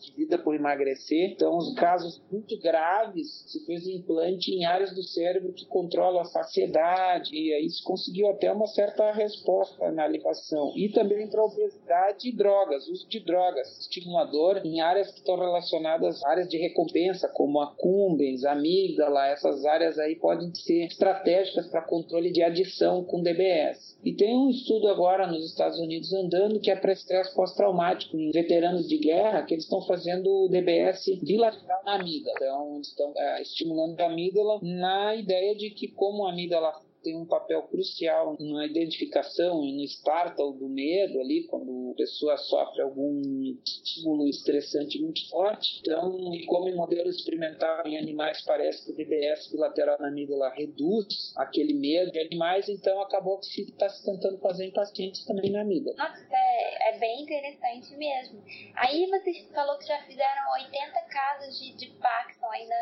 de 0.00 0.12
vida 0.12 0.38
por 0.38 0.54
emagrecer. 0.54 1.30
Então, 1.30 1.56
os 1.56 1.74
casos 1.74 2.22
muito 2.30 2.58
graves, 2.58 3.44
se 3.46 3.64
fez 3.64 3.86
implante 3.86 4.52
em 4.52 4.64
áreas 4.64 4.94
do 4.94 5.02
cérebro 5.02 5.52
que 5.52 5.66
controlam 5.66 6.20
a 6.20 6.24
saciedade, 6.24 7.34
e 7.34 7.52
aí 7.52 7.68
se 7.68 7.82
conseguiu 7.82 8.28
até 8.28 8.52
uma 8.52 8.66
certa 8.66 9.10
resposta 9.12 9.90
na 9.92 10.06
ligação. 10.06 10.72
E 10.76 10.88
também 10.88 11.28
para 11.28 11.44
obesidade 11.44 12.28
e 12.28 12.32
drogas, 12.32 12.88
uso 12.88 13.08
de 13.08 13.20
drogas, 13.20 13.78
estimulador 13.80 14.60
em 14.64 14.80
áreas 14.80 15.10
que 15.10 15.18
estão 15.18 15.36
relacionadas 15.36 16.22
a 16.24 16.30
áreas 16.30 16.48
de 16.48 16.58
recompensa, 16.58 17.28
como 17.28 17.60
a 17.60 17.74
cumbens, 17.74 18.44
amígdala, 18.44 19.28
essas 19.28 19.64
áreas 19.64 19.98
aí 19.98 20.16
podem 20.16 20.54
ser 20.54 20.86
estratégicas 20.86 21.66
para 21.68 21.82
controle 21.82 22.30
de 22.30 22.42
adição 22.42 23.04
com 23.04 23.22
DBS. 23.22 23.98
E 24.04 24.12
tem 24.12 24.36
um 24.36 24.48
estudo 24.48 24.88
agora 24.88 25.26
nos 25.26 25.44
Estados 25.44 25.78
Unidos 25.78 26.12
andando 26.12 26.60
que 26.60 26.70
é 26.70 26.76
para 26.76 26.92
estresse 26.92 27.34
pós-traumático 27.34 28.16
em 28.16 28.30
veteranos 28.30 28.88
de 28.88 28.98
guerra, 28.98 29.42
que 29.42 29.54
eles 29.54 29.64
estão 29.64 29.80
fazendo 29.88 30.44
o 30.44 30.48
DBS 30.48 31.06
bilateral 31.22 31.82
na 31.84 31.94
amígdala. 31.94 32.36
Então, 32.36 32.80
estão 32.80 33.12
é, 33.16 33.42
estimulando 33.42 33.98
a 34.00 34.06
amígdala 34.06 34.60
na 34.62 35.16
ideia 35.16 35.56
de 35.56 35.70
que, 35.70 35.88
como 35.88 36.26
a 36.26 36.30
amígdala 36.30 36.80
tem 37.02 37.16
um 37.16 37.26
papel 37.26 37.62
crucial 37.62 38.36
na 38.38 38.66
identificação 38.66 39.64
e 39.64 39.72
no 39.72 39.84
startle 39.84 40.58
do 40.58 40.68
medo 40.68 41.20
ali, 41.20 41.46
quando 41.48 41.92
a 41.92 41.96
pessoa 41.96 42.36
sofre 42.36 42.82
algum 42.82 43.22
estímulo 43.64 44.28
estressante 44.28 45.00
muito 45.00 45.28
forte. 45.28 45.80
Então, 45.80 46.34
e 46.34 46.46
como 46.46 46.68
em 46.68 46.74
modelo 46.74 47.08
experimental 47.08 47.86
em 47.86 47.98
animais 47.98 48.42
parece 48.44 48.84
que 48.84 48.92
o 48.92 48.96
DBS 48.96 49.50
bilateral 49.50 49.96
na 49.98 50.08
amígdala 50.08 50.50
reduz 50.50 51.32
aquele 51.36 51.74
medo 51.74 52.12
de 52.12 52.20
animais, 52.20 52.68
então 52.68 53.00
acabou 53.00 53.38
que 53.38 53.46
se 53.46 53.62
está 53.62 53.88
se 53.88 54.04
tentando 54.04 54.38
fazer 54.38 54.66
em 54.66 54.72
pacientes 54.72 55.24
também 55.24 55.50
na 55.50 55.62
amígdala. 55.62 55.96
Nossa, 55.96 56.26
é, 56.30 56.94
é 56.94 56.98
bem 56.98 57.22
interessante 57.22 57.96
mesmo. 57.96 58.42
Aí 58.74 59.06
você 59.06 59.46
falou 59.52 59.78
que 59.78 59.86
já 59.86 59.98
fizeram 60.02 60.52
80 60.60 61.00
casos 61.02 61.58
de, 61.58 61.72
de 61.74 61.86
Parkinson 61.98 62.46
aí 62.50 62.66
na, 62.66 62.76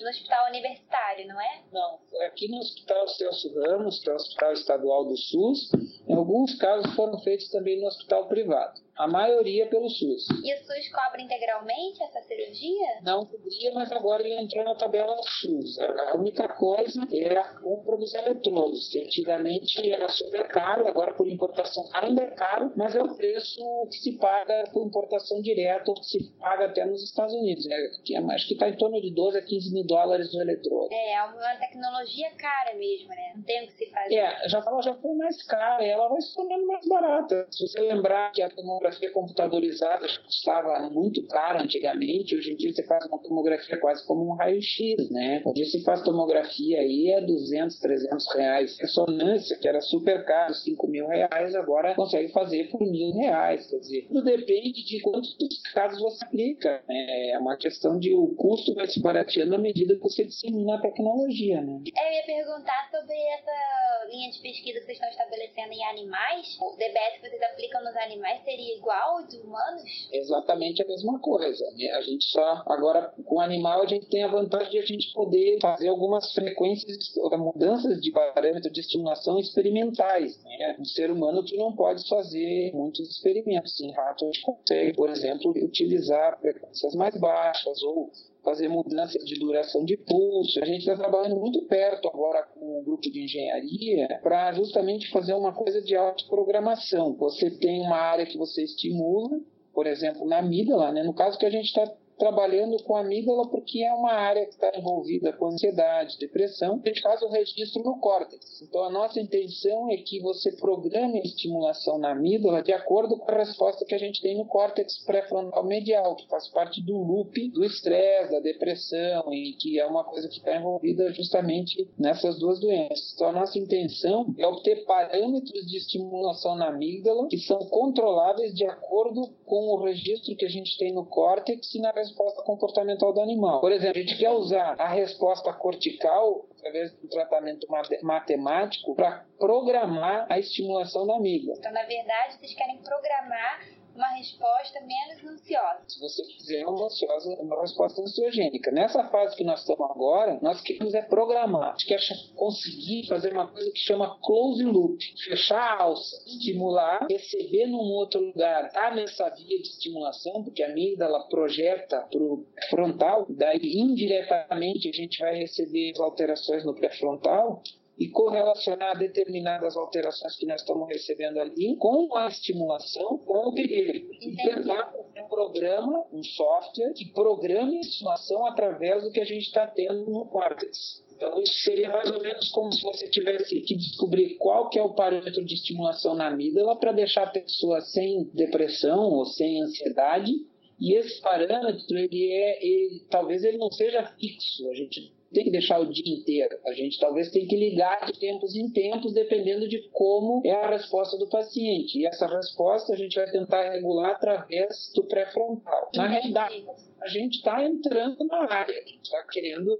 no 0.00 0.08
hospital 0.08 0.48
universitário, 0.48 1.26
não 1.26 1.40
é? 1.40 1.62
Não, 1.72 1.98
aqui 2.26 2.48
no 2.48 2.58
Hospital 2.58 3.08
Celso 3.08 3.52
Ramos, 3.62 3.98
que 4.00 4.10
é 4.10 4.12
o 4.12 4.16
Hospital 4.16 4.52
Estadual 4.52 5.04
do 5.04 5.16
SUS, 5.16 5.70
em 6.06 6.14
alguns 6.14 6.54
casos 6.56 6.94
foram 6.94 7.18
feitos 7.20 7.48
também 7.48 7.80
no 7.80 7.86
hospital 7.86 8.28
privado 8.28 8.80
a 8.96 9.06
maioria 9.08 9.66
pelo 9.66 9.88
SUS. 9.88 10.28
E 10.44 10.54
o 10.54 10.58
SUS 10.58 10.88
cobra 10.90 11.20
integralmente 11.20 12.02
essa 12.02 12.20
cirurgia? 12.22 13.00
Não 13.02 13.24
cobria, 13.24 13.72
mas 13.72 13.90
agora 13.90 14.22
ele 14.22 14.40
entrou 14.40 14.64
na 14.64 14.74
tabela 14.74 15.16
SUS. 15.22 15.78
A 15.78 16.16
única 16.16 16.48
coisa 16.48 17.06
é 17.10 17.36
a 17.36 17.44
compra 17.60 17.96
dos 17.96 18.12
eletrodos, 18.14 18.88
que 18.88 19.00
antigamente 19.00 19.90
era 19.90 20.08
super 20.08 20.46
caro, 20.48 20.86
agora 20.86 21.14
por 21.14 21.26
importação 21.26 21.88
ainda 21.92 22.22
é 22.22 22.30
caro, 22.30 22.72
mas 22.76 22.94
é 22.94 23.02
o 23.02 23.14
preço 23.14 23.60
que 23.90 23.98
se 23.98 24.12
paga 24.18 24.64
por 24.72 24.86
importação 24.86 25.40
direta, 25.40 25.90
ou 25.90 25.94
que 25.94 26.06
se 26.06 26.30
paga 26.38 26.66
até 26.66 26.84
nos 26.84 27.02
Estados 27.02 27.34
Unidos. 27.34 27.66
Né? 27.66 27.76
Que 28.04 28.16
é, 28.16 28.18
acho 28.18 28.46
que 28.46 28.54
está 28.54 28.68
em 28.68 28.76
torno 28.76 29.00
de 29.00 29.10
12 29.10 29.38
a 29.38 29.42
15 29.42 29.72
mil 29.72 29.86
dólares 29.86 30.32
o 30.34 30.40
eletrodo. 30.40 30.92
É, 30.92 31.14
é 31.14 31.22
uma 31.24 31.56
tecnologia 31.56 32.30
cara 32.32 32.74
mesmo, 32.76 33.08
né? 33.08 33.32
Não 33.36 33.42
tem 33.42 33.64
o 33.64 33.66
que 33.68 33.72
se 33.72 33.90
fazer. 33.90 34.14
É, 34.14 34.48
já, 34.48 34.58
ela 34.58 34.82
já 34.82 34.94
foi 34.94 35.14
mais 35.14 35.42
cara, 35.42 35.84
ela 35.84 36.08
vai 36.08 36.20
se 36.20 36.34
tornando 36.34 36.66
mais 36.66 36.86
barata. 36.86 37.46
Se 37.50 37.66
você 37.66 37.80
lembrar 37.80 38.32
que 38.32 38.42
a 38.42 38.50
tomografia 38.50 38.81
tomografia 38.82 39.12
computadorizada 39.12 40.06
custava 40.24 40.90
muito 40.90 41.24
caro 41.28 41.60
antigamente, 41.60 42.34
hoje 42.34 42.52
em 42.52 42.56
dia 42.56 42.72
você 42.72 42.82
faz 42.84 43.06
uma 43.06 43.18
tomografia 43.18 43.78
quase 43.78 44.04
como 44.06 44.28
um 44.28 44.34
raio-x, 44.34 45.08
né? 45.10 45.42
Hoje 45.44 45.64
se 45.66 45.84
faz 45.84 46.02
tomografia 46.02 46.80
aí 46.80 47.14
a 47.14 47.20
200, 47.20 47.78
300 47.78 48.34
reais. 48.34 48.78
Ressonância, 48.78 49.56
que 49.58 49.68
era 49.68 49.80
super 49.80 50.24
caro, 50.24 50.52
5 50.54 50.86
mil 50.88 51.06
reais, 51.06 51.54
agora 51.54 51.94
consegue 51.94 52.32
fazer 52.32 52.70
por 52.70 52.80
mil 52.80 53.12
reais. 53.12 53.68
Quer 53.68 53.78
dizer, 53.78 54.06
tudo 54.08 54.24
depende 54.24 54.84
de 54.84 55.00
quantos 55.00 55.36
casos 55.72 56.00
você 56.00 56.24
aplica. 56.24 56.82
Né? 56.88 57.30
É 57.30 57.38
uma 57.38 57.56
questão 57.56 57.98
de 57.98 58.12
o 58.14 58.34
custo 58.34 58.74
vai 58.74 58.86
se 58.86 59.00
barateando 59.00 59.54
à 59.54 59.58
medida 59.58 59.94
que 59.94 60.02
você 60.02 60.24
dissemina 60.24 60.76
a 60.76 60.80
tecnologia, 60.80 61.60
né? 61.60 61.82
Eu 61.86 62.12
ia 62.12 62.22
perguntar 62.24 62.90
sobre 62.90 63.14
essa 63.14 64.06
linha 64.10 64.30
de 64.30 64.40
pesquisa 64.40 64.80
que 64.80 64.86
vocês 64.86 64.98
estão 64.98 65.10
estabelecendo 65.10 65.72
em 65.72 65.84
animais. 65.84 66.58
O 66.60 66.76
DBS 66.76 67.20
que 67.20 67.28
vocês 67.28 67.42
aplicam 67.42 67.84
nos 67.84 67.96
animais 67.96 68.42
seria 68.44 68.71
igual 68.76 69.26
de 69.26 69.38
humanos? 69.38 70.08
Exatamente 70.12 70.82
a 70.82 70.86
mesma 70.86 71.18
coisa. 71.18 71.64
Né? 71.76 71.90
A 71.92 72.00
gente 72.00 72.24
só, 72.26 72.62
agora, 72.66 73.12
com 73.24 73.36
o 73.36 73.40
animal, 73.40 73.82
a 73.82 73.86
gente 73.86 74.06
tem 74.06 74.22
a 74.22 74.28
vantagem 74.28 74.70
de 74.70 74.78
a 74.78 74.86
gente 74.86 75.12
poder 75.12 75.58
fazer 75.60 75.88
algumas 75.88 76.32
frequências, 76.32 77.14
mudanças 77.38 78.00
de 78.00 78.10
parâmetro 78.12 78.70
de 78.70 78.80
estimulação 78.80 79.38
experimentais. 79.38 80.42
Né? 80.42 80.76
No 80.78 80.86
ser 80.86 81.10
humano, 81.10 81.44
tu 81.44 81.56
não 81.56 81.74
pode 81.74 82.06
fazer 82.08 82.72
muitos 82.74 83.08
experimentos. 83.10 83.80
Em 83.80 83.92
rato, 83.92 84.24
a 84.24 84.26
gente 84.26 84.42
consegue, 84.42 84.94
por 84.94 85.10
exemplo, 85.10 85.50
utilizar 85.50 86.38
frequências 86.40 86.94
mais 86.94 87.16
baixas 87.16 87.82
ou 87.82 88.10
fazer 88.42 88.68
mudança 88.68 89.18
de 89.18 89.38
duração 89.38 89.84
de 89.84 89.96
pulso. 89.96 90.60
A 90.60 90.64
gente 90.64 90.80
está 90.80 90.96
trabalhando 90.96 91.36
muito 91.36 91.62
perto 91.62 92.08
agora 92.08 92.42
com 92.42 92.80
o 92.80 92.84
grupo 92.84 93.10
de 93.10 93.24
engenharia 93.24 94.20
para 94.22 94.52
justamente 94.52 95.10
fazer 95.10 95.34
uma 95.34 95.52
coisa 95.52 95.80
de 95.80 95.94
autoprogramação. 95.94 97.14
Você 97.16 97.50
tem 97.50 97.80
uma 97.80 97.96
área 97.96 98.26
que 98.26 98.36
você 98.36 98.62
estimula, 98.62 99.40
por 99.72 99.86
exemplo, 99.86 100.26
na 100.26 100.38
amígdala, 100.38 100.92
né? 100.92 101.02
no 101.02 101.14
caso 101.14 101.38
que 101.38 101.46
a 101.46 101.50
gente 101.50 101.66
está 101.66 101.90
trabalhando 102.22 102.80
com 102.84 102.94
a 102.94 103.00
amígdala 103.00 103.50
porque 103.50 103.82
é 103.82 103.92
uma 103.92 104.12
área 104.12 104.46
que 104.46 104.52
está 104.52 104.70
envolvida 104.78 105.32
com 105.32 105.46
ansiedade, 105.46 106.16
depressão. 106.20 106.80
A 106.84 106.88
gente 106.88 107.00
faz 107.00 107.20
o 107.20 107.28
registro 107.28 107.82
no 107.82 107.98
córtex. 107.98 108.62
Então, 108.62 108.84
a 108.84 108.90
nossa 108.90 109.20
intenção 109.20 109.90
é 109.90 109.96
que 109.96 110.20
você 110.20 110.52
programe 110.52 111.18
a 111.18 111.22
estimulação 111.22 111.98
na 111.98 112.12
amígdala 112.12 112.62
de 112.62 112.72
acordo 112.72 113.18
com 113.18 113.28
a 113.28 113.38
resposta 113.38 113.84
que 113.84 113.94
a 113.94 113.98
gente 113.98 114.22
tem 114.22 114.38
no 114.38 114.46
córtex 114.46 115.04
pré-frontal 115.04 115.64
medial, 115.64 116.14
que 116.14 116.28
faz 116.28 116.46
parte 116.46 116.80
do 116.80 116.96
loop 116.96 117.50
do 117.50 117.64
estresse, 117.64 118.30
da 118.30 118.38
depressão, 118.38 119.34
e 119.34 119.54
que 119.54 119.80
é 119.80 119.84
uma 119.84 120.04
coisa 120.04 120.28
que 120.28 120.36
está 120.36 120.56
envolvida 120.56 121.12
justamente 121.14 121.90
nessas 121.98 122.38
duas 122.38 122.60
doenças. 122.60 123.14
Então, 123.16 123.30
a 123.30 123.32
nossa 123.32 123.58
intenção 123.58 124.32
é 124.38 124.46
obter 124.46 124.84
parâmetros 124.84 125.66
de 125.66 125.76
estimulação 125.76 126.54
na 126.54 126.68
amígdala 126.68 127.26
que 127.26 127.38
são 127.38 127.58
controláveis 127.58 128.54
de 128.54 128.64
acordo 128.64 129.28
com 129.44 129.74
o 129.74 129.82
registro 129.82 130.36
que 130.36 130.44
a 130.44 130.48
gente 130.48 130.78
tem 130.78 130.94
no 130.94 131.04
córtex 131.04 131.74
e 131.74 131.80
na 131.80 131.90
resposta 131.90 132.11
resposta 132.12 132.42
comportamental 132.42 133.12
do 133.12 133.20
animal. 133.20 133.60
Por 133.60 133.72
exemplo, 133.72 133.98
a 133.98 134.00
gente 134.00 134.18
quer 134.18 134.30
usar 134.30 134.76
a 134.78 134.88
resposta 134.88 135.52
cortical 135.52 136.46
através 136.58 136.92
do 136.92 137.08
tratamento 137.08 137.66
matemático 138.02 138.94
para 138.94 139.24
programar 139.38 140.26
a 140.30 140.38
estimulação 140.38 141.06
da 141.06 141.16
amígdala. 141.16 141.56
Então, 141.58 141.72
na 141.72 141.84
verdade, 141.84 142.38
vocês 142.38 142.54
querem 142.54 142.78
programar 142.78 143.60
uma 144.02 144.16
resposta 144.16 144.80
menos 144.80 145.24
ansiosa. 145.24 145.84
Se 145.86 146.00
você 146.00 146.22
quiser 146.24 146.66
uma 146.66 146.86
ansiosa, 146.86 147.30
uma 147.40 147.60
resposta 147.60 148.02
ansiogênica. 148.02 148.72
Nessa 148.72 149.04
fase 149.08 149.36
que 149.36 149.44
nós 149.44 149.60
estamos 149.60 149.88
agora, 149.90 150.40
nós 150.42 150.60
queremos 150.60 150.92
é 150.92 151.02
programar. 151.02 151.70
A 151.70 151.72
gente 151.72 151.86
quer 151.86 152.00
conseguir 152.34 153.06
fazer 153.06 153.32
uma 153.32 153.46
coisa 153.46 153.70
que 153.70 153.78
chama 153.78 154.18
close 154.20 154.64
loop. 154.64 154.98
Fechar 155.24 155.60
a 155.60 155.82
alça, 155.82 156.16
estimular, 156.26 157.06
receber 157.08 157.66
num 157.66 157.78
outro 157.78 158.20
lugar. 158.20 158.72
Tá 158.72 158.92
nessa 158.92 159.28
via 159.30 159.62
de 159.62 159.68
estimulação, 159.68 160.42
porque 160.42 160.64
a 160.64 160.68
amígdala 160.68 161.28
projeta 161.28 162.00
para 162.10 162.22
o 162.22 162.44
frontal, 162.68 163.26
daí 163.30 163.60
indiretamente 163.76 164.88
a 164.88 164.92
gente 164.92 165.20
vai 165.20 165.36
receber 165.36 165.92
as 165.92 166.00
alterações 166.00 166.64
no 166.64 166.74
pré-frontal 166.74 167.62
e 168.02 168.08
correlacionar 168.08 168.98
determinadas 168.98 169.76
alterações 169.76 170.34
que 170.36 170.44
nós 170.44 170.60
estamos 170.60 170.88
recebendo 170.88 171.38
ali 171.38 171.76
com 171.76 172.16
a 172.16 172.26
estimulação, 172.26 173.16
com 173.18 173.48
o 173.48 173.54
perigo. 173.54 174.12
E 174.20 174.34
tentar 174.36 174.92
um 175.16 175.28
programa, 175.28 176.04
um 176.12 176.24
software 176.24 176.92
que 176.94 177.12
programe 177.12 177.76
a 177.76 177.80
estimulação 177.80 178.44
através 178.44 179.04
do 179.04 179.12
que 179.12 179.20
a 179.20 179.24
gente 179.24 179.46
está 179.46 179.68
tendo 179.68 180.10
no 180.10 180.26
córtex. 180.26 181.04
Então, 181.14 181.40
isso 181.40 181.54
seria 181.62 181.90
mais 181.90 182.10
ou 182.10 182.20
menos 182.20 182.50
como 182.50 182.72
se 182.72 182.82
você 182.82 183.08
tivesse 183.08 183.60
que 183.60 183.76
descobrir 183.76 184.34
qual 184.38 184.68
que 184.68 184.80
é 184.80 184.82
o 184.82 184.94
parâmetro 184.94 185.44
de 185.44 185.54
estimulação 185.54 186.16
na 186.16 186.26
amígdala 186.26 186.74
para 186.74 186.90
deixar 186.90 187.22
a 187.22 187.30
pessoa 187.30 187.80
sem 187.82 188.24
depressão 188.34 189.12
ou 189.12 189.24
sem 189.26 189.62
ansiedade. 189.62 190.32
E 190.80 190.96
esse 190.96 191.20
parâmetro, 191.20 191.96
ele 191.96 192.32
é, 192.32 192.66
ele, 192.66 193.06
talvez 193.08 193.44
ele 193.44 193.58
não 193.58 193.70
seja 193.70 194.02
fixo. 194.18 194.68
A 194.68 194.74
gente 194.74 195.12
tem 195.32 195.44
que 195.44 195.50
deixar 195.50 195.80
o 195.80 195.90
dia 195.90 196.14
inteiro. 196.14 196.58
A 196.66 196.72
gente 196.72 196.98
talvez 196.98 197.30
tem 197.30 197.46
que 197.46 197.56
ligar 197.56 198.06
de 198.06 198.18
tempos 198.18 198.54
em 198.54 198.70
tempos, 198.70 199.12
dependendo 199.12 199.68
de 199.68 199.88
como 199.92 200.42
é 200.44 200.52
a 200.52 200.70
resposta 200.70 201.16
do 201.18 201.28
paciente. 201.28 201.98
E 201.98 202.06
essa 202.06 202.26
resposta 202.26 202.92
a 202.92 202.96
gente 202.96 203.16
vai 203.16 203.30
tentar 203.30 203.70
regular 203.70 204.12
através 204.12 204.92
do 204.94 205.04
pré-frontal. 205.04 205.90
Na 205.94 206.06
realidade, 206.06 206.64
a 207.00 207.08
gente 207.08 207.36
está 207.36 207.64
entrando 207.64 208.24
na 208.26 208.52
área, 208.52 208.78
a 208.78 208.86
gente 208.86 209.02
está 209.02 209.22
querendo 209.24 209.78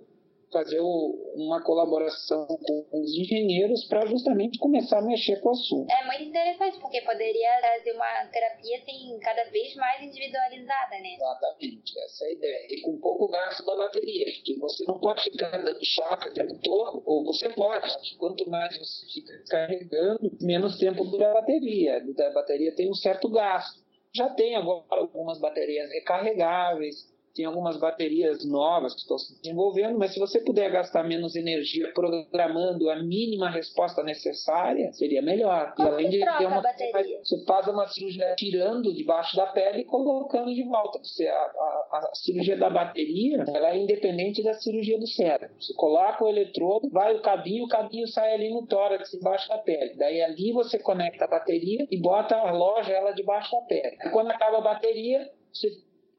fazer 0.53 0.81
uma 0.81 1.63
colaboração 1.63 2.47
com 2.47 3.01
os 3.01 3.11
engenheiros 3.17 3.85
para 3.85 4.07
justamente 4.07 4.59
começar 4.59 4.99
a 4.99 5.03
mexer 5.03 5.41
com 5.41 5.49
o 5.49 5.53
assunto. 5.53 5.91
É 5.91 6.07
muito 6.07 6.25
interessante, 6.25 6.79
porque 6.79 7.01
poderia 7.01 7.59
trazer 7.61 7.93
uma 7.93 8.27
terapia 8.27 8.79
assim, 8.79 9.19
cada 9.21 9.45
vez 9.51 9.75
mais 9.77 10.03
individualizada, 10.03 10.91
né? 10.91 11.15
Exatamente, 11.15 11.99
essa 11.99 12.25
é 12.25 12.29
a 12.29 12.33
ideia. 12.33 12.67
E 12.71 12.81
com 12.83 12.99
pouco 12.99 13.29
gasto 13.29 13.65
da 13.65 13.77
bateria, 13.77 14.27
que 14.45 14.59
você 14.59 14.85
não 14.87 14.99
pode 15.01 15.25
ficar 15.25 15.51
dando 15.51 15.85
choque 15.85 16.29
o 16.29 16.35
tempo 16.35 16.59
todo, 16.63 17.03
ou 17.07 17.25
você 17.25 17.49
pode. 17.49 18.17
Quanto 18.19 18.49
mais 18.49 18.77
você 18.79 19.07
fica 19.13 19.45
carregando, 19.49 20.31
menos 20.41 20.79
tempo 20.79 21.05
dura 21.05 21.31
a 21.31 21.35
bateria. 21.35 21.97
A 21.97 22.31
bateria 22.31 22.75
tem 22.75 22.91
um 22.91 22.95
certo 22.95 23.29
gasto. 23.29 23.83
Já 24.15 24.29
tem 24.29 24.55
agora 24.55 24.85
algumas 24.91 25.41
baterias 25.41 25.91
recarregáveis, 25.91 27.11
tem 27.35 27.45
algumas 27.45 27.79
baterias 27.79 28.45
novas 28.45 28.95
que 28.95 29.01
estão 29.01 29.19
se 29.19 29.41
desenvolvendo, 29.41 29.99
mas 29.99 30.13
se 30.13 30.21
você 30.21 30.41
puder 30.41 30.71
gastar 30.71 31.03
menos 31.03 31.35
energia 31.35 31.91
programando 31.93 32.91
a 32.91 32.97
mínima 33.03 33.51
resposta 33.51 34.03
necessária, 34.03 34.93
seria 34.93 35.23
melhor. 35.23 35.75
Como 35.75 35.89
e 35.89 35.93
além 35.93 36.11
de 36.11 36.19
ter 36.19 36.47
uma 36.47 36.63
você 36.63 37.45
faz 37.45 37.67
uma 37.69 37.87
cirurgia 37.89 38.35
tirando 38.37 38.93
debaixo 38.95 39.37
da 39.37 39.47
pele 39.47 39.81
e 39.81 39.85
colocando 39.85 40.55
de 40.55 40.63
volta. 40.65 40.99
Você, 40.99 41.27
a, 41.27 41.35
a, 41.35 42.11
a, 42.11 42.15
cirurgia 42.15 42.57
da 42.57 42.69
bateria 42.69 43.45
ela 43.49 43.71
é 43.71 43.79
independente 43.79 44.43
da 44.43 44.55
cirurgia 44.55 44.99
do 44.99 45.07
cérebro. 45.07 45.55
Você 45.61 45.75
coloca 45.75 46.25
o 46.25 46.29
eletrodo, 46.29 46.91
vai 46.91 47.15
o 47.15 47.23
cabinho, 47.23 47.65
o 47.65 47.69
cabinho 47.69 48.07
sai 48.09 48.35
ali 48.35 48.51
no 48.51 48.67
tórax, 48.67 49.15
embaixo 49.15 49.49
da 49.49 49.59
pele. 49.59 49.95
Daí 49.97 50.23
ali 50.23 50.53
você 50.53 50.79
conecta 50.79 51.25
a 51.25 51.29
bateria 51.29 51.87
e 51.91 51.99
bota, 51.99 52.37
aloja 52.37 52.93
ela 52.93 53.13
debaixo 53.13 53.51
da 53.53 53.63
pele. 53.63 53.97
Quando 54.13 54.31
acaba 54.31 54.59
a 54.59 54.63
bateria, 54.63 55.31
você 55.53 55.71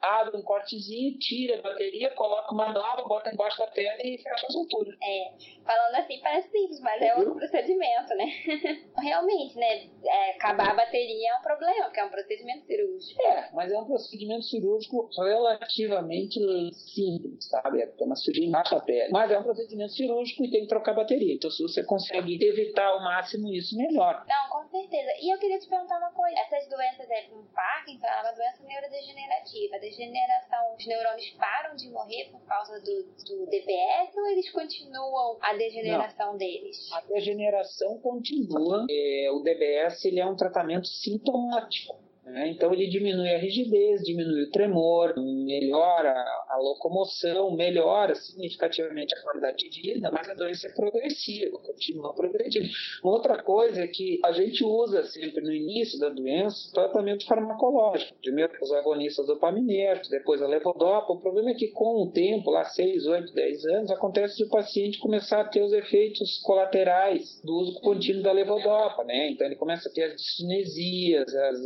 abre 0.04 0.38
um 0.38 0.42
cortezinho, 0.42 1.18
tira 1.18 1.60
a 1.60 1.62
bateria, 1.62 2.12
coloca 2.12 2.54
uma 2.54 2.74
nova, 2.74 3.04
bota 3.04 3.34
embaixo 3.34 3.58
da 3.58 3.68
tela 3.68 3.98
e 4.04 4.18
fecha 4.18 4.46
a 4.48 4.52
sutura. 4.52 4.96
É, 5.02 5.32
falando 5.64 5.96
assim 5.96 6.20
parece 6.20 6.50
simples, 6.52 6.80
mas 6.82 7.02
é 7.02 7.16
outro 7.16 7.36
procedimento, 7.36 8.14
né? 8.16 8.26
Realmente, 9.02 9.58
né? 9.58 9.90
É, 10.06 10.32
acabar 10.32 10.72
a 10.72 10.74
bateria 10.76 11.32
é 11.32 11.36
um 11.38 11.42
problema, 11.42 11.86
porque 11.86 12.00
é 12.00 12.06
um 12.06 12.10
procedimento 12.10 12.66
cirúrgico. 12.66 13.22
É, 13.22 13.50
mas 13.54 13.72
é 13.72 13.80
um 13.80 13.86
procedimento 13.86 14.44
cirúrgico 14.44 15.10
relativamente 15.18 16.40
simples, 16.74 17.48
sabe? 17.50 17.82
É 17.82 18.04
uma 18.04 18.16
cirurgia 18.16 18.48
embaixo 18.48 18.76
da 18.76 18.82
pele. 18.82 19.12
Mas 19.12 19.32
é 19.32 19.40
um 19.40 19.44
procedimento 19.44 19.94
cirúrgico 19.94 20.44
e 20.44 20.52
tem 20.52 20.62
que 20.62 20.68
trocar 20.68 20.92
a 20.92 20.96
bateria. 20.96 21.34
Então, 21.34 21.50
se 21.50 21.64
você 21.64 21.84
consegue 21.84 22.44
evitar 22.44 22.88
ao 22.88 23.00
máximo 23.00 23.48
isso, 23.54 23.78
melhor. 23.78 24.26
Não, 24.28 24.50
com 24.50 24.68
certeza. 24.70 25.12
E 25.22 25.34
eu 25.34 25.40
queria 25.40 25.60
te 25.60 25.68
perguntar 25.68 25.98
uma 25.98 26.12
coisa. 26.12 26.38
Essas 26.40 26.68
doenças, 26.68 27.10
é, 27.10 27.22
como 27.24 27.44
Parkinson, 27.54 28.06
é 28.06 28.22
uma 28.22 28.32
doença 28.32 28.64
neurodegenerativa. 28.64 29.80
Degeneração, 29.96 30.76
os 30.78 30.86
neurônios 30.88 31.30
param 31.32 31.76
de 31.76 31.90
morrer 31.90 32.30
por 32.32 32.42
causa 32.42 32.80
do, 32.80 33.04
do 33.26 33.46
DBS 33.48 34.16
ou 34.16 34.28
eles 34.28 34.50
continuam 34.52 35.38
a 35.42 35.54
degeneração 35.54 36.32
Não. 36.32 36.38
deles? 36.38 36.92
A 36.92 37.02
degeneração 37.02 38.00
continua. 38.00 38.86
É, 38.90 39.30
o 39.32 39.40
DBS 39.42 40.06
ele 40.06 40.20
é 40.20 40.26
um 40.26 40.36
tratamento 40.36 40.88
sintomático. 40.88 42.03
Né? 42.26 42.52
Então 42.52 42.74
ele 42.74 42.88
diminui 42.88 43.30
a 43.30 43.38
rigidez, 43.38 44.02
diminui 44.02 44.44
o 44.44 44.52
tremor, 44.52 45.14
melhora 45.18 46.14
a 46.50 46.58
locomoção, 46.58 47.52
melhora 47.52 48.16
significativamente 48.16 49.14
a 49.14 49.22
qualidade 49.22 49.70
de 49.70 49.82
vida, 49.82 50.10
mas 50.10 50.30
a 50.30 50.34
doença 50.34 50.68
é 50.68 50.72
progressiva, 50.72 51.58
continua 51.60 52.14
progredindo. 52.14 52.70
Outra 53.04 53.44
coisa 53.44 53.82
é 53.82 53.88
que 53.88 54.20
a 54.24 54.32
gente 54.32 54.64
usa 54.64 55.04
sempre 55.04 55.42
no 55.42 55.52
início 55.52 56.00
da 56.00 56.10
doença 56.10 56.72
tratamento 56.74 57.26
farmacológico. 57.26 58.16
Primeiro 58.22 58.54
os 58.62 58.72
agonistas 58.72 59.28
dopaminérgicos, 59.28 60.10
depois 60.10 60.42
a 60.42 60.48
levodopa. 60.48 61.14
O 61.14 61.20
problema 61.20 61.52
é 61.52 61.54
que 61.54 61.68
com 61.70 62.04
o 62.04 62.12
tempo, 62.12 62.50
lá 62.50 62.64
6, 62.64 63.06
8, 63.06 63.34
10 63.34 63.66
anos, 63.66 63.92
acontece 63.92 64.38
de 64.38 64.46
o 64.46 64.50
paciente 64.50 65.00
começar 65.00 65.42
a 65.42 65.48
ter 65.48 65.62
os 65.62 65.74
efeitos 65.74 66.40
colaterais 66.44 67.42
do 67.44 67.54
uso 67.54 67.82
contínuo 67.82 68.24
da 68.24 68.32
levodopa, 68.32 69.04
né? 69.04 69.30
Então 69.30 69.46
ele 69.46 69.56
começa 69.56 69.90
a 69.90 69.92
ter 69.92 70.04
as 70.04 70.16
discinesias, 70.16 71.36
as, 71.36 71.60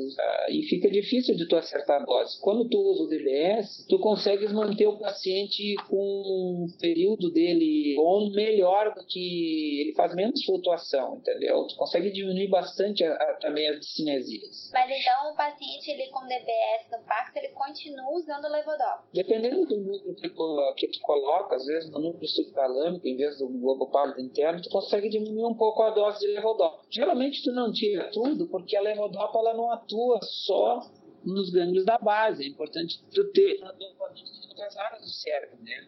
e 0.49 0.63
fica 0.63 0.89
difícil 0.89 1.35
de 1.35 1.47
tu 1.47 1.55
acertar 1.55 2.01
a 2.01 2.05
dose. 2.05 2.39
Quando 2.41 2.67
tu 2.69 2.77
usa 2.77 3.03
o 3.03 3.07
DBS, 3.07 3.85
tu 3.87 3.99
consegues 3.99 4.51
manter 4.51 4.87
o 4.87 4.97
paciente 4.97 5.75
com 5.89 5.97
um 5.97 6.67
período 6.79 7.31
dele 7.31 7.95
bom 7.95 8.29
melhor 8.31 8.93
do 8.93 9.05
que 9.05 9.81
ele 9.81 9.93
faz 9.95 10.13
menos 10.15 10.43
flutuação, 10.45 11.17
entendeu? 11.17 11.65
Tu 11.67 11.75
consegue 11.75 12.11
diminuir 12.11 12.49
bastante 12.49 13.03
a, 13.03 13.13
a, 13.13 13.33
também 13.35 13.67
as 13.67 13.79
discinesias. 13.79 14.71
Mas 14.73 14.89
então 14.89 15.31
o 15.31 15.35
paciente 15.35 15.91
ele 15.91 16.07
com 16.09 16.25
DBS 16.25 16.91
no 16.91 17.05
Pax, 17.05 17.35
ele 17.35 17.49
continua 17.49 18.11
usando 18.13 18.45
o 18.45 18.51
levodopa? 18.51 19.03
Dependendo 19.13 19.65
do 19.65 19.77
núcleo 19.77 20.15
que 20.15 20.29
tu, 20.29 20.73
que 20.77 20.87
tu 20.87 20.99
coloca, 21.01 21.55
às 21.55 21.65
vezes 21.65 21.89
no 21.91 21.99
núcleo 21.99 22.27
subtalâmico, 22.27 23.07
em 23.07 23.17
vez 23.17 23.37
do 23.37 23.47
globo 23.47 23.87
pálido 23.89 24.21
interno, 24.21 24.61
tu 24.61 24.69
consegue 24.69 25.09
diminuir 25.09 25.45
um 25.45 25.55
pouco 25.55 25.81
a 25.83 25.91
dose 25.91 26.19
de 26.19 26.27
levodopa. 26.27 26.83
Geralmente 26.89 27.43
tu 27.43 27.51
não 27.51 27.71
tira 27.71 28.09
tudo, 28.11 28.47
porque 28.47 28.75
a 28.75 28.81
levodopa 28.81 29.39
ela 29.39 29.53
não 29.53 29.71
atua 29.71 30.19
só 30.45 30.91
nos 31.23 31.49
gânglios 31.49 31.85
da 31.85 31.97
base. 31.97 32.43
É 32.43 32.47
importante 32.47 33.03
tu 33.13 33.31
ter 33.31 33.59
dopamina 33.59 34.29
em 34.29 34.49
outras 34.49 34.77
áreas 34.77 35.01
do 35.01 35.09
cérebro, 35.09 35.57
né? 35.61 35.87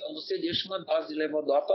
Então 0.00 0.14
você 0.14 0.38
deixa 0.38 0.66
uma 0.66 0.82
dose 0.82 1.08
de 1.08 1.14
levodopa 1.14 1.74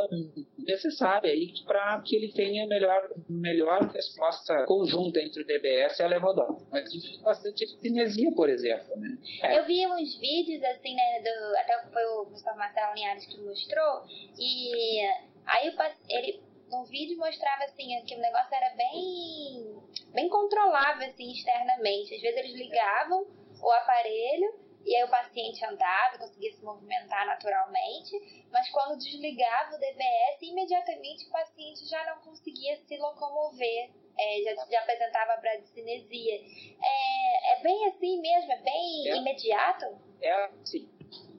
necessária 0.58 1.32
aí 1.32 1.54
para 1.64 2.02
que 2.02 2.16
ele 2.16 2.32
tenha 2.32 2.66
melhor, 2.66 3.08
melhor 3.30 3.84
resposta 3.90 4.66
conjunta 4.66 5.20
entre 5.22 5.44
o 5.44 5.46
DBS 5.46 6.00
e 6.00 6.04
a 6.04 6.08
levodopa. 6.08 6.66
Mas 6.72 6.92
diminui 6.92 7.22
bastante 7.22 7.68
cinesia, 7.68 8.32
por 8.36 8.50
exemplo. 8.50 8.96
Né? 8.98 9.16
É. 9.44 9.60
Eu 9.60 9.66
vi 9.66 9.86
uns 9.86 10.18
vídeos 10.20 10.64
assim, 10.64 10.96
né, 10.96 11.22
do, 11.22 11.58
até 11.58 11.88
foi 11.94 12.04
o 12.04 12.26
Gustavo 12.26 12.58
Marcelo 12.58 12.96
Linhares 12.96 13.28
que 13.28 13.40
mostrou, 13.42 14.04
e 14.40 15.02
aí 15.46 15.76
ele 16.10 16.42
no 16.70 16.84
vídeo 16.86 17.18
mostrava 17.18 17.64
assim 17.66 18.02
que 18.06 18.16
o 18.16 18.20
negócio 18.20 18.54
era 18.54 18.76
bem 18.76 19.82
bem 20.14 20.30
controlável 20.30 21.08
assim 21.08 21.32
externamente. 21.32 22.16
Às 22.16 22.22
vezes 22.22 22.38
eles 22.38 22.56
ligavam 22.56 23.28
o 23.62 23.72
aparelho 23.72 24.66
e 24.86 24.96
aí 24.96 25.04
o 25.04 25.10
paciente 25.10 25.66
andava, 25.66 26.20
conseguia 26.20 26.54
se 26.54 26.64
movimentar 26.64 27.26
naturalmente, 27.26 28.46
mas 28.52 28.70
quando 28.70 29.00
desligava 29.00 29.76
o 29.76 29.80
DBS, 29.80 30.42
imediatamente 30.44 31.26
o 31.26 31.32
paciente 31.32 31.86
já 31.88 32.06
não 32.06 32.22
conseguia 32.22 32.78
se 32.78 32.96
locomover, 32.98 33.90
é, 34.18 34.44
já, 34.44 34.66
já, 34.70 34.80
apresentava 34.82 35.42
bradicinesia. 35.42 36.36
É, 36.36 37.54
é 37.54 37.64
bem 37.64 37.88
assim 37.88 38.22
mesmo? 38.22 38.52
É 38.52 38.58
bem 38.58 39.10
é. 39.10 39.16
imediato? 39.16 39.86
É, 40.22 40.50
sim. 40.64 40.88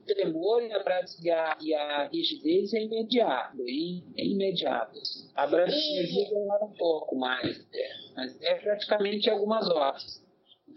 O 0.07 0.15
tremor 0.15 0.61
e 0.63 1.31
a, 1.31 1.57
e 1.59 1.73
a 1.73 2.07
rigidez 2.07 2.73
é 2.73 2.81
imediato, 2.81 3.57
é, 3.61 4.23
imediato. 4.23 4.97
Assim. 4.99 5.29
A 5.35 5.45
bradicinesia 5.45 6.29
demora 6.29 6.65
um 6.65 6.73
pouco 6.73 7.15
mais, 7.15 7.67
é, 7.73 7.89
mas 8.15 8.41
é 8.41 8.55
praticamente 8.55 9.29
algumas 9.29 9.69
horas 9.69 10.25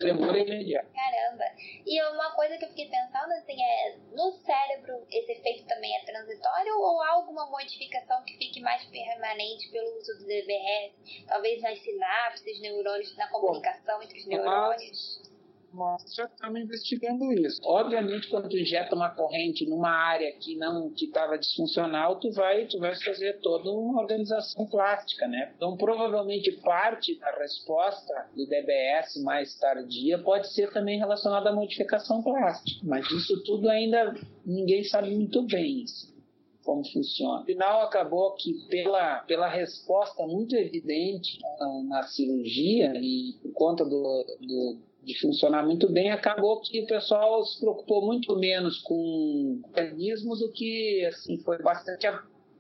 tremor 0.01 0.35
é 0.35 0.41
imediato. 0.41 0.89
Caramba! 0.93 1.45
E 1.87 2.03
uma 2.03 2.35
coisa 2.35 2.57
que 2.57 2.65
eu 2.65 2.69
fiquei 2.71 2.89
pensando 2.89 3.33
assim 3.33 3.63
é, 3.63 3.97
no 4.13 4.33
cérebro 4.33 5.07
esse 5.11 5.33
efeito 5.33 5.69
também 5.69 5.95
é 5.95 6.05
transitório 6.05 6.77
ou 6.79 7.01
há 7.03 7.11
alguma 7.11 7.47
modificação 7.51 8.25
que 8.25 8.37
fique 8.39 8.61
mais 8.61 8.83
permanente 8.87 9.71
pelo 9.71 9.99
uso 9.99 10.19
do 10.19 10.27
DBS? 10.27 11.27
Talvez 11.29 11.63
nas 11.63 11.79
sinapses, 11.81 12.61
neurônios, 12.61 13.17
na 13.17 13.29
comunicação 13.29 13.99
Bom, 13.99 14.05
entre 14.05 14.19
os 14.19 14.27
neurônios? 14.27 15.30
Nós 15.73 16.15
já 16.15 16.25
estamos 16.25 16.61
investigando 16.61 17.33
isso. 17.33 17.61
Obviamente, 17.65 18.29
quando 18.29 18.49
tu 18.49 18.57
injeta 18.57 18.95
uma 18.95 19.11
corrente 19.11 19.69
numa 19.69 19.91
área 19.91 20.33
que 20.33 20.57
não 20.57 20.91
que 20.91 21.07
estava 21.07 21.39
disfuncional, 21.39 22.19
tu 22.19 22.31
vai 22.33 22.67
tu 22.67 22.79
vai 22.79 22.95
fazer 22.95 23.41
toda 23.41 23.71
uma 23.71 24.01
organização 24.01 24.67
plástica, 24.67 25.27
né? 25.27 25.53
Então, 25.57 25.77
provavelmente 25.77 26.53
parte 26.53 27.19
da 27.19 27.31
resposta 27.39 28.29
do 28.35 28.47
DBS 28.47 29.23
mais 29.23 29.59
tardia 29.59 30.19
pode 30.19 30.53
ser 30.53 30.73
também 30.73 30.99
relacionada 30.99 31.51
à 31.51 31.53
modificação 31.53 32.23
plástica, 32.23 32.81
mas 32.85 33.11
isso 33.11 33.43
tudo 33.45 33.69
ainda 33.69 34.15
ninguém 34.45 34.85
sabe 34.85 35.11
muito 35.11 35.43
bem. 35.43 35.85
Assim 35.85 36.11
como 36.63 36.85
funciona. 36.93 37.41
No 37.41 37.47
final, 37.47 37.81
acabou 37.83 38.35
que, 38.35 38.53
pela, 38.69 39.21
pela 39.21 39.49
resposta 39.49 40.27
muito 40.27 40.55
evidente 40.55 41.39
na, 41.59 41.83
na 41.85 42.03
cirurgia 42.05 42.93
e 42.97 43.35
por 43.43 43.53
conta 43.53 43.85
do, 43.85 44.25
do 44.41 44.79
de 45.03 45.19
funcionar 45.19 45.65
muito 45.65 45.91
bem, 45.91 46.11
acabou 46.11 46.61
que 46.61 46.83
o 46.83 46.87
pessoal 46.87 47.45
se 47.45 47.59
preocupou 47.59 48.07
muito 48.07 48.37
menos 48.37 48.79
com 48.79 49.61
mecanismos 49.67 50.41
do 50.41 50.53
que 50.53 51.05
assim 51.07 51.39
foi 51.39 51.59
bastante 51.59 52.07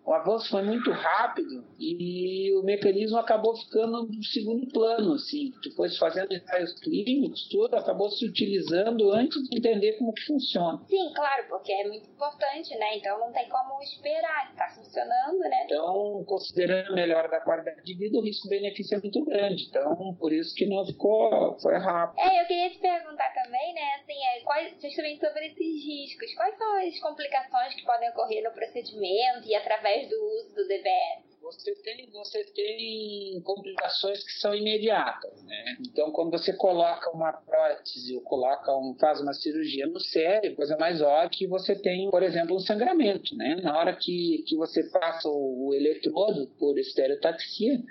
o 0.05 0.13
avanço 0.13 0.51
foi 0.51 0.63
muito 0.63 0.91
rápido 0.91 1.65
e 1.79 2.53
o 2.55 2.63
mecanismo 2.63 3.19
acabou 3.19 3.55
ficando 3.57 4.09
no 4.09 4.25
segundo 4.25 4.67
plano, 4.69 5.15
assim. 5.15 5.53
Depois 5.63 5.97
fazendo 5.99 6.33
ensaios 6.33 6.73
clínicos, 6.81 7.49
tudo 7.49 7.77
acabou 7.77 8.11
se 8.11 8.25
utilizando 8.25 9.13
antes 9.13 9.43
de 9.49 9.59
entender 9.59 9.93
como 9.99 10.13
que 10.13 10.25
funciona. 10.25 10.83
Sim, 10.89 11.13
claro, 11.15 11.47
porque 11.49 11.73
é 11.73 11.87
muito 11.87 12.09
importante, 12.11 12.75
né? 12.77 12.97
Então 12.97 13.19
não 13.21 13.31
tem 13.33 13.49
como 13.49 13.81
esperar, 13.83 14.51
está 14.51 14.69
funcionando, 14.71 15.39
né? 15.39 15.65
Então, 15.67 16.25
considerando 16.27 16.93
a 16.93 16.95
melhora 16.95 17.29
da 17.29 17.41
qualidade 17.41 17.83
de 17.85 17.95
vida, 17.95 18.19
o 18.19 18.23
risco-benefício 18.23 18.97
é 18.97 19.01
muito 19.01 19.25
grande. 19.25 19.67
Então, 19.69 20.17
por 20.19 20.33
isso 20.33 20.55
que 20.55 20.67
não 20.67 20.85
ficou, 20.85 21.59
foi 21.61 21.77
rápido. 21.77 22.19
É, 22.21 22.43
eu 22.43 22.47
queria 22.47 22.71
te 22.71 22.79
perguntar 22.79 23.33
também, 23.35 23.75
né, 23.75 24.01
assim, 24.01 24.19
é, 24.35 24.41
quais, 24.41 24.75
justamente 24.81 25.21
sobre 25.21 25.47
esses 25.47 25.85
riscos. 25.85 26.35
Quais 26.35 26.57
são 26.57 26.79
as 26.79 26.99
complicações 27.01 27.75
que 27.75 27.85
podem 27.85 28.09
ocorrer 28.11 28.43
no 28.43 28.51
procedimento 28.53 29.47
e 29.47 29.55
através 29.55 29.90
através 29.91 30.09
do 30.09 30.17
uso 30.17 30.55
do 30.55 30.69
DBS? 30.69 31.31
Você 31.43 31.75
tem, 31.77 32.11
você 32.11 32.45
tem 32.45 33.41
complicações 33.43 34.23
que 34.23 34.33
são 34.33 34.55
imediatas, 34.55 35.43
né? 35.43 35.77
Então, 35.81 36.13
quando 36.13 36.31
você 36.31 36.53
coloca 36.53 37.11
uma 37.11 37.33
prótese 37.33 38.15
ou 38.15 38.21
coloca 38.21 38.77
um, 38.77 38.95
faz 39.01 39.21
uma 39.21 39.33
cirurgia 39.33 39.87
no 39.87 39.99
cérebro, 39.99 40.57
coisa 40.57 40.77
mais 40.77 41.01
óbvia 41.01 41.31
que 41.31 41.47
você 41.47 41.75
tem, 41.75 42.11
por 42.11 42.23
exemplo, 42.23 42.55
um 42.55 42.61
sangramento, 42.61 43.35
né? 43.35 43.57
Na 43.63 43.77
hora 43.77 43.97
que, 43.97 44.45
que 44.47 44.55
você 44.55 44.85
passa 44.91 45.29
o, 45.29 45.69
o 45.69 45.75
eletrodo 45.75 46.47
por 46.59 46.79
estereotaxia, 46.79 47.83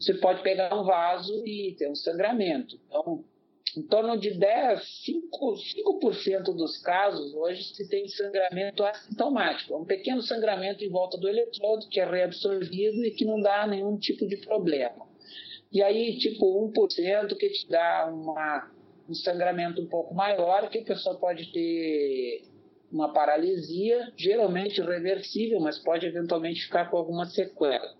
você 0.00 0.14
pode 0.14 0.42
pegar 0.42 0.74
um 0.74 0.84
vaso 0.84 1.46
e 1.46 1.76
ter 1.78 1.90
um 1.90 1.94
sangramento. 1.94 2.80
Então, 2.86 3.22
em 3.76 3.82
torno 3.82 4.16
de 4.16 4.30
10, 4.30 4.80
5%, 5.06 6.12
5 6.12 6.52
dos 6.52 6.78
casos 6.78 7.34
hoje 7.34 7.62
se 7.74 7.88
tem 7.88 8.08
sangramento 8.08 8.84
assintomático, 8.84 9.74
é 9.74 9.76
um 9.76 9.84
pequeno 9.84 10.22
sangramento 10.22 10.84
em 10.84 10.90
volta 10.90 11.18
do 11.18 11.28
eletrodo 11.28 11.88
que 11.88 12.00
é 12.00 12.08
reabsorvido 12.08 13.04
e 13.04 13.10
que 13.10 13.24
não 13.24 13.40
dá 13.40 13.66
nenhum 13.66 13.96
tipo 13.96 14.26
de 14.26 14.36
problema. 14.38 15.06
E 15.70 15.82
aí, 15.82 16.16
tipo, 16.18 16.72
1% 16.72 17.36
que 17.36 17.50
te 17.50 17.68
dá 17.68 18.10
uma, 18.10 18.70
um 19.08 19.14
sangramento 19.14 19.82
um 19.82 19.86
pouco 19.86 20.14
maior, 20.14 20.70
que 20.70 20.78
a 20.78 20.84
pessoa 20.84 21.18
pode 21.18 21.52
ter 21.52 22.42
uma 22.90 23.12
paralisia, 23.12 24.10
geralmente 24.16 24.80
reversível, 24.80 25.60
mas 25.60 25.78
pode 25.78 26.06
eventualmente 26.06 26.62
ficar 26.62 26.90
com 26.90 26.96
alguma 26.96 27.26
sequela. 27.26 27.94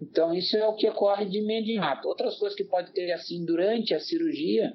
Então, 0.00 0.34
isso 0.34 0.56
é 0.56 0.66
o 0.66 0.74
que 0.74 0.88
ocorre 0.88 1.26
de 1.26 1.38
imediato. 1.38 2.08
Outras 2.08 2.38
coisas 2.38 2.56
que 2.56 2.64
pode 2.64 2.90
ter 2.92 3.12
assim 3.12 3.44
durante 3.44 3.94
a 3.94 4.00
cirurgia 4.00 4.74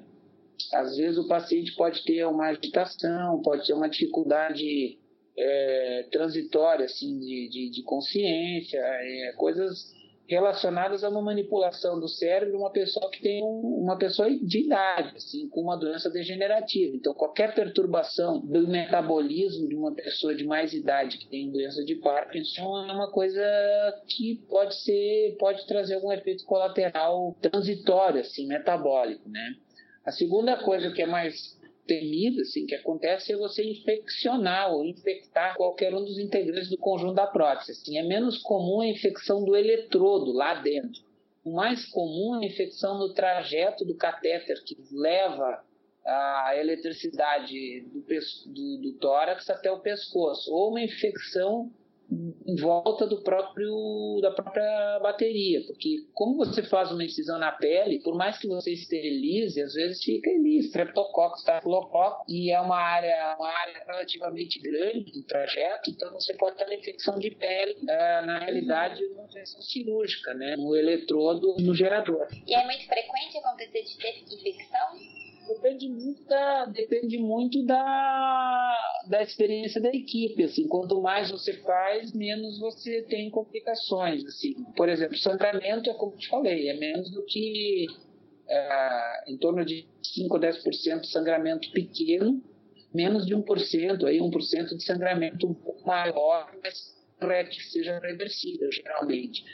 Às 0.72 0.96
vezes 0.96 1.18
o 1.18 1.28
paciente 1.28 1.74
pode 1.74 2.04
ter 2.04 2.24
uma 2.26 2.48
agitação, 2.48 3.40
pode 3.42 3.66
ter 3.66 3.72
uma 3.72 3.88
dificuldade 3.88 4.98
é, 5.36 6.06
transitória 6.10 6.86
assim, 6.86 7.18
de, 7.18 7.48
de, 7.48 7.70
de 7.70 7.82
consciência, 7.82 8.78
é, 8.78 9.32
coisas 9.36 9.94
relacionadas 10.28 11.04
a 11.04 11.08
uma 11.08 11.22
manipulação 11.22 12.00
do 12.00 12.08
cérebro 12.08 12.50
de 12.50 12.56
uma 12.56 12.70
pessoa 12.70 13.10
que 13.10 13.22
tem 13.22 13.42
um, 13.42 13.82
uma 13.84 13.96
pessoa 13.96 14.28
de 14.28 14.64
idade, 14.64 15.16
assim, 15.16 15.48
com 15.48 15.60
uma 15.60 15.76
doença 15.76 16.10
degenerativa. 16.10 16.96
Então, 16.96 17.14
qualquer 17.14 17.54
perturbação 17.54 18.40
do 18.40 18.66
metabolismo 18.66 19.68
de 19.68 19.76
uma 19.76 19.94
pessoa 19.94 20.34
de 20.34 20.44
mais 20.44 20.72
idade 20.72 21.18
que 21.18 21.28
tem 21.28 21.50
doença 21.50 21.84
de 21.84 21.94
Parkinson 21.96 22.86
é 22.88 22.92
uma 22.92 23.10
coisa 23.10 23.40
que 24.08 24.42
pode 24.48 24.74
ser, 24.74 25.36
pode 25.38 25.66
trazer 25.66 25.94
algum 25.94 26.12
efeito 26.12 26.44
colateral 26.44 27.36
transitório, 27.40 28.20
assim, 28.20 28.46
metabólico, 28.46 29.28
né? 29.28 29.54
A 30.06 30.12
segunda 30.12 30.56
coisa 30.56 30.92
que 30.92 31.02
é 31.02 31.06
mais 31.06 31.58
temida, 31.84 32.42
assim, 32.42 32.64
que 32.64 32.76
acontece 32.76 33.32
é 33.32 33.36
você 33.36 33.64
infeccionar 33.64 34.72
ou 34.72 34.84
infectar 34.84 35.56
qualquer 35.56 35.92
um 35.92 36.04
dos 36.04 36.18
integrantes 36.18 36.70
do 36.70 36.78
conjunto 36.78 37.14
da 37.14 37.26
prótese. 37.26 37.72
Assim, 37.72 37.98
é 37.98 38.04
menos 38.04 38.38
comum 38.38 38.80
a 38.80 38.86
infecção 38.86 39.44
do 39.44 39.56
eletrodo 39.56 40.32
lá 40.32 40.54
dentro. 40.54 41.02
O 41.44 41.52
mais 41.52 41.86
comum 41.86 42.36
é 42.36 42.44
a 42.44 42.48
infecção 42.48 42.98
no 42.98 43.14
trajeto 43.14 43.84
do 43.84 43.96
catéter 43.96 44.62
que 44.64 44.76
leva 44.92 45.64
a 46.04 46.52
eletricidade 46.56 47.80
do, 47.92 48.04
do, 48.46 48.78
do 48.78 48.92
tórax 48.98 49.50
até 49.50 49.70
o 49.72 49.80
pescoço, 49.80 50.52
ou 50.52 50.70
uma 50.70 50.80
infecção 50.80 51.68
em 52.10 52.56
volta 52.56 53.06
do 53.06 53.22
próprio 53.22 54.20
da 54.22 54.30
própria 54.30 55.00
bateria, 55.00 55.60
porque 55.66 56.06
como 56.14 56.36
você 56.36 56.62
faz 56.62 56.92
uma 56.92 57.04
incisão 57.04 57.38
na 57.38 57.50
pele, 57.52 58.00
por 58.02 58.16
mais 58.16 58.38
que 58.38 58.46
você 58.46 58.72
esterilize, 58.72 59.60
às 59.60 59.74
vezes 59.74 60.02
fica 60.02 60.30
ali 60.30 60.58
streptococcus, 60.58 61.40
estafilococcus, 61.40 62.24
e 62.28 62.50
é 62.50 62.60
uma 62.60 62.76
área 62.76 63.36
uma 63.38 63.48
área 63.48 63.82
relativamente 63.86 64.60
grande 64.60 65.12
do 65.12 65.22
trajeto, 65.24 65.90
então 65.90 66.12
você 66.12 66.34
pode 66.34 66.56
ter 66.56 66.64
uma 66.64 66.74
infecção 66.74 67.18
de 67.18 67.30
pele, 67.30 67.76
é, 67.88 68.22
na 68.22 68.38
realidade, 68.38 69.04
uma 69.06 69.24
infecção 69.24 69.60
cirúrgica, 69.60 70.32
né, 70.34 70.56
no 70.56 70.76
eletrodo, 70.76 71.56
no 71.58 71.74
gerador. 71.74 72.28
E 72.46 72.54
é 72.54 72.64
muito 72.64 72.86
frequente 72.86 73.38
acontecer 73.38 73.82
de 73.82 73.98
ter 73.98 74.22
infecção? 74.22 75.25
Depende 75.48 75.88
muito 75.88 76.24
da, 76.24 76.64
depende 76.66 77.18
muito 77.18 77.64
da, 77.64 78.76
da 79.08 79.22
experiência 79.22 79.80
da 79.80 79.88
equipe. 79.88 80.42
Assim, 80.42 80.66
quanto 80.66 81.00
mais 81.00 81.30
você 81.30 81.52
faz, 81.62 82.12
menos 82.12 82.58
você 82.58 83.02
tem 83.02 83.30
complicações. 83.30 84.24
Assim. 84.24 84.54
Por 84.76 84.88
exemplo, 84.88 85.16
sangramento 85.16 85.90
é 85.90 85.94
como 85.94 86.12
eu 86.12 86.18
te 86.18 86.28
falei, 86.28 86.68
é 86.68 86.74
menos 86.74 87.10
do 87.10 87.24
que 87.24 87.86
é, 88.48 89.30
em 89.30 89.36
torno 89.38 89.64
de 89.64 89.86
5 90.02 90.34
ou 90.34 90.40
10% 90.40 91.00
de 91.00 91.08
sangramento 91.08 91.70
pequeno, 91.72 92.42
menos 92.94 93.26
de 93.26 93.34
1%, 93.34 94.04
aí 94.04 94.18
1% 94.18 94.76
de 94.76 94.84
sangramento 94.84 95.46
um 95.46 95.54
pouco 95.54 95.86
maior, 95.86 96.52
mas 96.62 96.96
que 97.18 97.70
seja 97.70 97.98
reversível, 97.98 98.70
geralmente. 98.70 99.44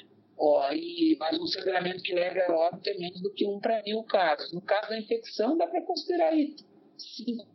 Ó, 0.44 0.72
e, 0.72 1.16
mas 1.20 1.38
um 1.38 1.46
sangramento 1.46 2.02
que 2.02 2.12
leva 2.12 2.52
a 2.52 2.56
óbito 2.66 2.90
é 2.90 2.94
menos 2.98 3.20
do 3.20 3.32
que 3.32 3.46
um 3.46 3.60
para 3.60 3.80
mil 3.84 4.02
casos. 4.02 4.52
No 4.52 4.60
caso 4.60 4.88
da 4.88 4.98
infecção, 4.98 5.56
dá 5.56 5.68
para 5.68 5.80
considerar 5.82 6.30
aí 6.30 6.56
5%, 6.98 7.46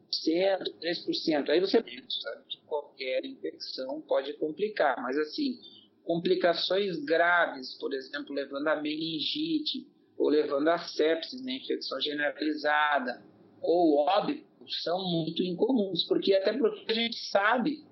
3%. 0.82 1.50
Aí 1.50 1.60
você 1.60 1.80
sabe 1.82 2.44
que 2.48 2.62
qualquer 2.66 3.26
infecção 3.26 4.00
pode 4.08 4.32
complicar, 4.36 4.96
mas 5.02 5.18
assim, 5.18 5.60
complicações 6.06 6.98
graves, 7.04 7.74
por 7.78 7.94
exemplo, 7.94 8.34
levando 8.34 8.70
a 8.70 8.82
meningite, 8.82 9.86
ou 10.18 10.30
levando 10.30 10.70
a 10.70 10.78
sepsis, 10.78 11.44
né, 11.44 11.58
infecção 11.58 12.00
generalizada, 12.00 13.22
ou 13.62 13.98
óbito, 13.98 14.48
são 14.82 15.06
muito 15.12 15.44
incomuns, 15.44 16.06
porque 16.06 16.34
até 16.34 16.54
porque 16.54 16.90
a 16.90 16.96
gente 16.96 17.18
sabe, 17.18 17.84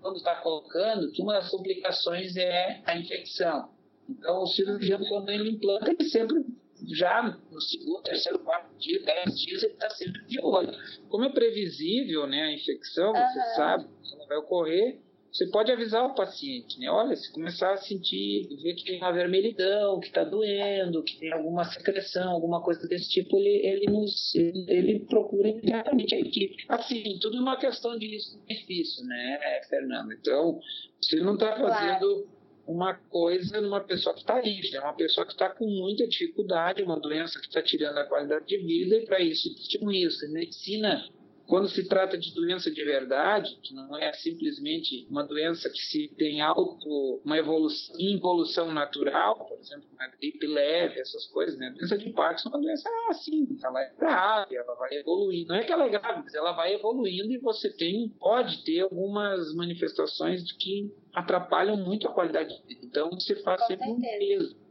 quando 0.00 0.18
está 0.18 0.36
colocando, 0.36 1.10
que 1.10 1.20
uma 1.20 1.32
das 1.32 1.50
complicações 1.50 2.36
é 2.36 2.84
a 2.86 2.96
infecção. 2.96 3.73
Então, 4.08 4.42
o 4.42 4.46
cirurgião, 4.46 5.00
quando 5.08 5.30
ele 5.30 5.50
implanta, 5.50 5.90
ele 5.90 6.04
sempre, 6.04 6.44
já 6.92 7.22
no 7.50 7.60
segundo, 7.60 8.02
terceiro, 8.02 8.38
quarto 8.40 8.76
dia, 8.78 9.02
dez 9.02 9.38
dias, 9.38 9.62
ele 9.62 9.72
está 9.72 9.90
sempre 9.90 10.24
de 10.26 10.40
olho. 10.40 10.72
Como 11.08 11.24
é 11.24 11.32
previsível 11.32 12.26
né, 12.26 12.42
a 12.42 12.52
infecção, 12.52 13.12
uhum. 13.12 13.14
você 13.14 13.54
sabe, 13.56 13.84
que 14.02 14.16
não 14.16 14.26
vai 14.26 14.36
ocorrer, 14.38 15.00
você 15.34 15.48
pode 15.48 15.72
avisar 15.72 16.06
o 16.06 16.14
paciente, 16.14 16.78
né? 16.78 16.88
Olha, 16.88 17.16
se 17.16 17.32
começar 17.32 17.72
a 17.72 17.76
sentir, 17.76 18.46
ver 18.62 18.74
que 18.74 18.84
tem 18.84 18.98
uma 18.98 19.10
vermelhidão, 19.10 19.98
que 19.98 20.06
está 20.06 20.22
doendo, 20.22 21.02
que 21.02 21.18
tem 21.18 21.32
alguma 21.32 21.64
secreção, 21.64 22.30
alguma 22.30 22.62
coisa 22.62 22.86
desse 22.86 23.10
tipo, 23.10 23.36
ele, 23.36 23.66
ele, 23.66 23.86
nos, 23.90 24.32
ele, 24.32 24.64
ele 24.68 25.00
procura 25.00 25.48
imediatamente 25.48 26.14
a 26.14 26.20
equipe. 26.20 26.64
Assim, 26.68 27.18
tudo 27.20 27.38
é 27.38 27.40
uma 27.40 27.58
questão 27.58 27.98
de 27.98 28.06
risco-benefício, 28.06 29.04
né, 29.06 29.60
Fernando? 29.68 30.12
Então, 30.12 30.60
você 31.02 31.16
não 31.16 31.34
está 31.34 31.56
fazendo 31.56 32.28
uma 32.66 32.94
coisa 32.94 33.60
numa 33.60 33.80
pessoa 33.80 34.14
que 34.14 34.20
está 34.20 34.40
rígida, 34.40 34.78
é 34.78 34.80
uma 34.80 34.94
pessoa 34.94 35.26
que 35.26 35.32
está 35.32 35.50
com 35.50 35.66
muita 35.66 36.06
dificuldade, 36.06 36.82
uma 36.82 36.98
doença 36.98 37.38
que 37.38 37.46
está 37.46 37.62
tirando 37.62 37.98
a 37.98 38.04
qualidade 38.04 38.46
de 38.46 38.58
vida, 38.58 38.96
e 38.96 39.06
para 39.06 39.20
isso 39.20 39.54
risco. 39.90 40.24
A 40.24 40.28
medicina 40.28 41.04
quando 41.46 41.68
se 41.68 41.86
trata 41.88 42.16
de 42.16 42.34
doença 42.34 42.70
de 42.70 42.82
verdade, 42.84 43.58
que 43.62 43.74
não 43.74 43.96
é 43.96 44.12
simplesmente 44.12 45.06
uma 45.10 45.22
doença 45.22 45.68
que 45.68 45.78
se 45.78 46.08
tem 46.16 46.40
auto, 46.40 47.20
uma 47.24 47.36
evolução, 47.36 47.96
involução 47.98 48.72
natural, 48.72 49.46
por 49.46 49.58
exemplo, 49.58 49.84
uma 49.92 50.06
gripe 50.08 50.46
leve, 50.46 51.00
essas 51.00 51.26
coisas, 51.26 51.58
né? 51.58 51.68
A 51.68 51.70
doença 51.70 51.98
de 51.98 52.10
Parkinson 52.10 52.48
é 52.48 52.52
uma 52.52 52.62
doença 52.62 52.88
assim, 53.08 53.46
ela 53.62 53.80
é 53.82 53.94
grave, 53.98 54.56
ela 54.56 54.74
vai 54.74 54.94
evoluindo. 54.94 55.48
Não 55.48 55.56
é 55.56 55.64
que 55.64 55.72
ela 55.72 55.84
é 55.84 55.88
grave, 55.90 56.22
mas 56.22 56.34
ela 56.34 56.52
vai 56.52 56.74
evoluindo 56.74 57.32
e 57.32 57.38
você 57.38 57.70
tem, 57.70 58.08
pode 58.18 58.64
ter 58.64 58.80
algumas 58.80 59.54
manifestações 59.54 60.50
que 60.52 60.90
atrapalham 61.12 61.76
muito 61.76 62.08
a 62.08 62.12
qualidade 62.12 62.56
de 62.56 62.74
vida. 62.74 62.86
Então 62.86 63.10
você 63.10 63.36
faz 63.36 63.60
Com 63.60 63.66
sempre 63.68 63.86
certeza. 63.86 63.96
um 63.96 64.18
peso 64.18 64.63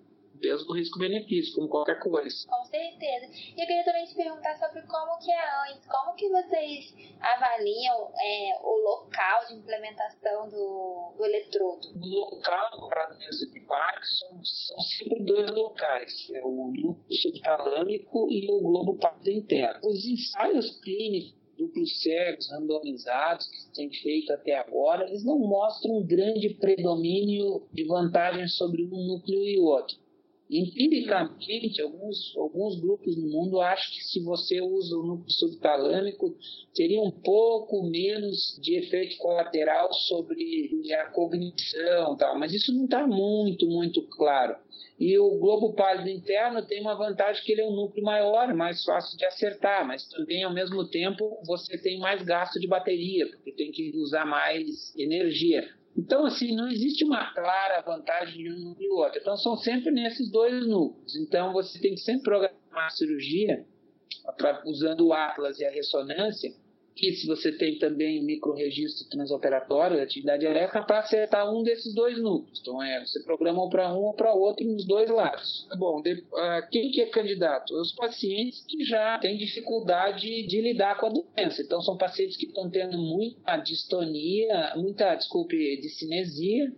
peso 0.43 0.67
do 0.67 0.73
risco-benefício, 0.73 1.55
como 1.55 1.69
qualquer 1.69 1.99
coisa. 1.99 2.35
Com 2.49 2.65
certeza. 2.65 3.31
E 3.55 3.61
eu 3.61 3.65
queria 3.65 3.85
também 3.85 4.05
te 4.05 4.13
perguntar 4.13 4.57
sobre 4.57 4.81
como 4.81 5.17
que 5.19 5.31
é 5.31 5.71
antes, 5.71 5.87
como 5.87 6.13
que 6.15 6.27
vocês 6.27 6.93
avaliam 7.21 8.11
é, 8.21 8.59
o 8.61 8.75
local 8.83 9.47
de 9.47 9.55
implementação 9.55 10.49
do, 10.49 11.13
do 11.17 11.25
eletrodo? 11.25 11.87
O 11.95 12.05
local 12.05 12.89
para 12.89 13.05
doença 13.05 13.49
de 13.49 13.59
Parkinson 13.61 14.43
são 14.43 14.79
sempre 14.81 15.23
dois 15.23 15.49
locais, 15.51 16.29
é 16.33 16.41
o 16.43 16.73
núcleo 16.75 17.17
subtalâmico 17.21 18.27
e 18.29 18.51
o 18.51 18.59
globo 18.59 18.99
interno. 19.25 19.79
Os 19.87 20.05
ensaios 20.05 20.79
clínicos 20.81 21.41
duplos 21.57 22.01
cegos 22.01 22.49
randomizados 22.49 23.47
que 23.47 23.57
se 23.57 23.73
tem 23.73 23.89
feito 23.91 24.33
até 24.33 24.55
agora, 24.55 25.07
eles 25.07 25.23
não 25.23 25.37
mostram 25.37 25.97
um 25.97 26.05
grande 26.05 26.49
predomínio 26.55 27.67
de 27.71 27.85
vantagens 27.85 28.55
sobre 28.55 28.83
um 28.83 29.07
núcleo 29.07 29.43
e 29.43 29.59
outro. 29.59 30.02
Empiricamente, 30.49 31.81
alguns, 31.81 32.35
alguns 32.37 32.79
grupos 32.79 33.17
no 33.17 33.27
mundo 33.27 33.61
acham 33.61 33.91
que 33.91 34.03
se 34.03 34.19
você 34.21 34.61
usa 34.61 34.97
o 34.97 35.03
núcleo 35.03 35.31
subtalâmico, 35.31 36.35
teria 36.75 37.01
um 37.01 37.09
pouco 37.09 37.81
menos 37.83 38.59
de 38.61 38.75
efeito 38.75 39.17
colateral 39.17 39.91
sobre 39.93 40.93
a 40.93 41.05
cognição, 41.07 42.15
tal, 42.17 42.37
mas 42.37 42.53
isso 42.53 42.73
não 42.73 42.85
está 42.85 43.07
muito, 43.07 43.65
muito 43.65 44.03
claro. 44.09 44.55
E 44.99 45.17
o 45.17 45.37
globo 45.39 45.73
pálido 45.73 46.09
interno 46.09 46.65
tem 46.65 46.81
uma 46.81 46.95
vantagem 46.95 47.43
que 47.43 47.51
ele 47.51 47.61
é 47.61 47.67
um 47.67 47.75
núcleo 47.75 48.03
maior, 48.03 48.53
mais 48.53 48.83
fácil 48.83 49.17
de 49.17 49.25
acertar, 49.25 49.85
mas 49.87 50.07
também 50.07 50.43
ao 50.43 50.53
mesmo 50.53 50.87
tempo 50.87 51.39
você 51.45 51.77
tem 51.77 51.99
mais 51.99 52.21
gasto 52.21 52.59
de 52.59 52.67
bateria, 52.67 53.27
porque 53.27 53.51
tem 53.53 53.71
que 53.71 53.91
usar 53.97 54.25
mais 54.25 54.95
energia. 54.95 55.67
Então, 55.95 56.25
assim, 56.25 56.55
não 56.55 56.67
existe 56.69 57.05
uma 57.05 57.33
clara 57.33 57.81
vantagem 57.81 58.43
de 58.43 58.51
um 58.51 58.75
e 58.79 58.89
outro. 58.89 59.19
Então, 59.19 59.37
são 59.37 59.55
sempre 59.55 59.91
nesses 59.91 60.29
dois 60.31 60.65
núcleos. 60.65 61.15
Então, 61.15 61.53
você 61.53 61.79
tem 61.79 61.93
que 61.93 62.01
sempre 62.01 62.23
programar 62.23 62.87
a 62.87 62.89
cirurgia 62.89 63.65
usando 64.65 65.07
o 65.07 65.13
Atlas 65.13 65.59
e 65.59 65.65
a 65.65 65.71
ressonância 65.71 66.53
que 66.95 67.13
se 67.13 67.27
você 67.27 67.51
tem 67.51 67.77
também 67.77 68.23
microregistro 68.23 69.09
transoperatório, 69.09 70.01
atividade 70.01 70.45
elétrica, 70.45 70.83
para 70.83 70.99
acertar 70.99 71.51
um 71.51 71.63
desses 71.63 71.93
dois 71.93 72.17
núcleos. 72.21 72.59
Então, 72.61 72.81
é, 72.81 73.03
você 73.03 73.21
programa 73.23 73.67
para 73.69 73.93
um 73.93 74.03
ou 74.03 74.13
para 74.13 74.33
outro 74.33 74.65
nos 74.65 74.85
dois 74.85 75.09
lados. 75.09 75.67
Bom, 75.77 76.01
de, 76.01 76.13
uh, 76.13 76.69
quem 76.71 76.91
que 76.91 77.01
é 77.01 77.07
candidato? 77.07 77.73
Os 77.73 77.91
pacientes 77.93 78.63
que 78.67 78.83
já 78.85 79.17
têm 79.19 79.37
dificuldade 79.37 80.45
de 80.45 80.61
lidar 80.61 80.99
com 80.99 81.07
a 81.07 81.09
doença. 81.09 81.61
Então, 81.61 81.81
são 81.81 81.97
pacientes 81.97 82.37
que 82.37 82.45
estão 82.45 82.69
tendo 82.69 82.97
muita 82.97 83.57
distonia, 83.57 84.73
muita, 84.75 85.15
desculpe, 85.15 85.81
discinesia, 85.81 86.71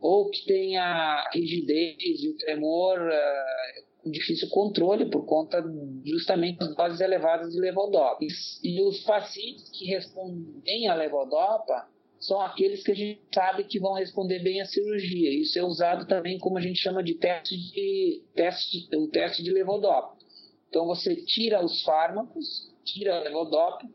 ou 0.00 0.30
que 0.30 0.44
tem 0.46 0.78
a 0.78 1.28
rigidez 1.32 1.96
e 2.00 2.28
o 2.28 2.36
tremor 2.36 2.98
com 2.98 3.79
difícil 4.04 4.48
controle 4.48 5.10
por 5.10 5.24
conta 5.26 5.62
justamente 6.04 6.58
das 6.58 6.74
doses 6.74 7.00
elevadas 7.00 7.52
de 7.52 7.60
levodopa. 7.60 8.18
E, 8.62 8.80
os 8.82 9.00
pacientes 9.00 9.68
que 9.70 9.86
respondem 9.86 10.88
à 10.88 10.94
levodopa 10.94 11.88
são 12.18 12.40
aqueles 12.40 12.82
que 12.82 12.92
a 12.92 12.94
gente 12.94 13.20
sabe 13.34 13.64
que 13.64 13.80
vão 13.80 13.94
responder 13.94 14.40
bem 14.40 14.60
à 14.60 14.66
cirurgia. 14.66 15.30
Isso 15.30 15.58
é 15.58 15.62
usado 15.62 16.06
também 16.06 16.38
como 16.38 16.58
a 16.58 16.60
gente 16.60 16.78
chama 16.78 17.02
de 17.02 17.14
teste 17.14 17.56
de 17.56 18.22
teste, 18.34 18.88
o 18.94 19.08
teste 19.08 19.42
de 19.42 19.50
levodopa. 19.50 20.16
Então 20.68 20.86
você 20.86 21.16
tira 21.16 21.64
os 21.64 21.82
fármacos, 21.82 22.70
tira 22.84 23.16
a 23.16 23.20
levodopa, 23.20 23.86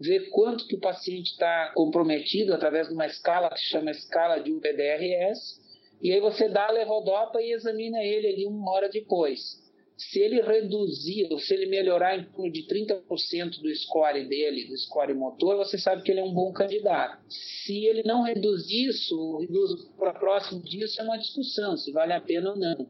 vê 0.00 0.20
quanto 0.30 0.66
que 0.66 0.76
o 0.76 0.80
paciente 0.80 1.32
está 1.32 1.72
comprometido 1.74 2.54
através 2.54 2.88
de 2.88 2.94
uma 2.94 3.06
escala 3.06 3.50
que 3.50 3.60
chama 3.60 3.90
escala 3.90 4.38
de 4.38 4.52
UPDRS, 4.52 5.60
e 6.02 6.12
aí 6.12 6.20
você 6.20 6.48
dá 6.48 6.66
a 6.66 6.72
levodopa 6.72 7.40
e 7.40 7.52
examina 7.52 8.02
ele 8.02 8.26
ali 8.26 8.46
uma 8.46 8.72
hora 8.72 8.88
depois. 8.88 9.62
Se 9.96 10.18
ele 10.18 10.40
reduzir, 10.42 11.28
ou 11.30 11.38
se 11.38 11.54
ele 11.54 11.66
melhorar 11.66 12.18
em 12.18 12.24
torno 12.24 12.50
de 12.50 12.66
30% 12.66 13.60
do 13.60 13.72
score 13.76 14.26
dele, 14.28 14.66
do 14.66 14.76
score 14.76 15.14
motor, 15.14 15.56
você 15.58 15.78
sabe 15.78 16.02
que 16.02 16.10
ele 16.10 16.18
é 16.18 16.24
um 16.24 16.34
bom 16.34 16.52
candidato. 16.52 17.22
Se 17.28 17.86
ele 17.86 18.02
não 18.02 18.22
reduzir 18.22 18.88
isso, 18.88 19.38
reduz 19.38 19.84
para 19.96 20.12
próximo 20.12 20.60
disso, 20.60 21.00
é 21.00 21.04
uma 21.04 21.18
discussão, 21.18 21.76
se 21.76 21.92
vale 21.92 22.12
a 22.12 22.20
pena 22.20 22.50
ou 22.50 22.56
não. 22.56 22.88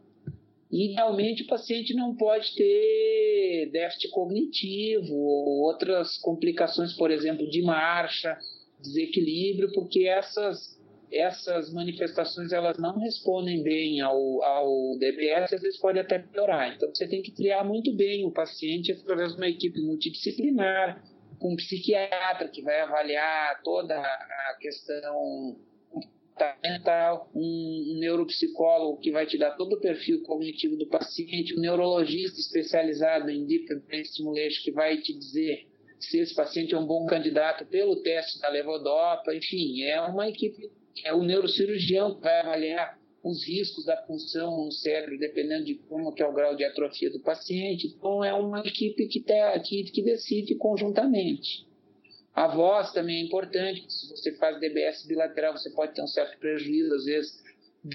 Idealmente, 0.71 1.43
o 1.43 1.47
paciente 1.47 1.93
não 1.93 2.17
pode 2.17 2.55
ter 2.55 3.69
déficit 3.71 4.09
cognitivo 4.09 5.15
ou 5.15 5.65
outras 5.65 6.17
complicações, 6.17 6.95
por 6.95 7.11
exemplo, 7.11 7.47
de 7.51 7.61
marcha, 7.61 8.39
desequilíbrio, 8.81 9.71
porque 9.75 10.09
essas, 10.09 10.81
essas 11.13 11.73
manifestações 11.73 12.53
elas 12.53 12.79
não 12.79 12.99
respondem 12.99 13.63
bem 13.63 14.01
ao, 14.01 14.43
ao 14.43 14.99
DBS, 14.99 15.53
às 15.53 15.63
vezes 15.63 15.79
pode 15.79 15.99
até 15.99 16.19
piorar. 16.19 16.75
Então, 16.75 16.89
você 16.89 17.07
tem 17.07 17.23
que 17.23 17.33
triar 17.33 17.65
muito 17.65 17.95
bem 17.95 18.25
o 18.25 18.31
paciente 18.31 18.93
através 18.93 19.33
de 19.33 19.37
uma 19.37 19.49
equipe 19.49 19.81
multidisciplinar, 19.81 21.03
com 21.39 21.53
um 21.53 21.57
psiquiatra 21.57 22.49
que 22.49 22.63
vai 22.63 22.81
avaliar 22.81 23.61
toda 23.63 23.99
a 23.99 24.57
questão 24.61 25.57
mental, 26.63 27.31
um, 27.35 27.99
neuropsicólogo 28.01 29.01
que 29.01 29.11
vai 29.13 29.27
te 29.27 29.39
dar 29.39 29.53
todo 29.53 29.75
o 29.75 29.81
perfil 29.81 30.23
cognitivo 30.23 30.77
do 30.77 30.87
paciente, 30.87 31.55
um 31.57 31.61
neurologista 31.61 32.41
especializado 32.41 33.31
em 33.31 33.47
Deep 33.47 33.75
Brain 33.87 34.05
Stimulation 34.05 34.63
que 34.65 34.73
vai 34.73 34.99
te 34.99 35.17
dizer 35.17 35.69
se 36.01 36.19
esse 36.19 36.35
paciente 36.35 36.75
é 36.75 36.79
um 36.79 36.87
bom 36.87 37.07
candidato 37.07 37.65
pelo 37.67 38.03
teste 38.03 38.41
da 38.41 38.49
levodopa, 38.49 39.35
enfim, 39.35 39.83
é 39.83 40.01
uma 40.01 40.29
equipe, 40.29 40.69
é 41.05 41.15
o 41.15 41.23
neurocirurgião 41.23 42.15
que 42.15 42.23
vai 42.23 42.41
avaliar 42.41 42.99
os 43.23 43.47
riscos 43.47 43.85
da 43.85 43.97
função 44.05 44.65
no 44.65 44.73
cérebro, 44.73 45.19
dependendo 45.19 45.65
de 45.65 45.75
como 45.75 46.13
que 46.13 46.23
é 46.23 46.27
o 46.27 46.33
grau 46.33 46.57
de 46.57 46.65
atrofia 46.65 47.11
do 47.11 47.21
paciente. 47.21 47.87
Então, 47.87 48.25
é 48.25 48.35
uma 48.35 48.61
equipe 48.61 49.07
que, 49.07 49.21
tá, 49.21 49.59
que, 49.61 49.85
que 49.85 50.03
decide 50.03 50.57
conjuntamente. 50.57 51.67
A 52.35 52.49
voz 52.49 52.93
também 52.93 53.19
é 53.21 53.25
importante. 53.25 53.85
Se 53.89 54.11
você 54.11 54.33
faz 54.37 54.59
DBS 54.59 55.07
bilateral, 55.07 55.57
você 55.57 55.71
pode 55.71 55.95
ter 55.95 56.03
um 56.03 56.07
certo 56.07 56.39
prejuízo, 56.39 56.95
às 56.95 57.05
vezes, 57.05 57.43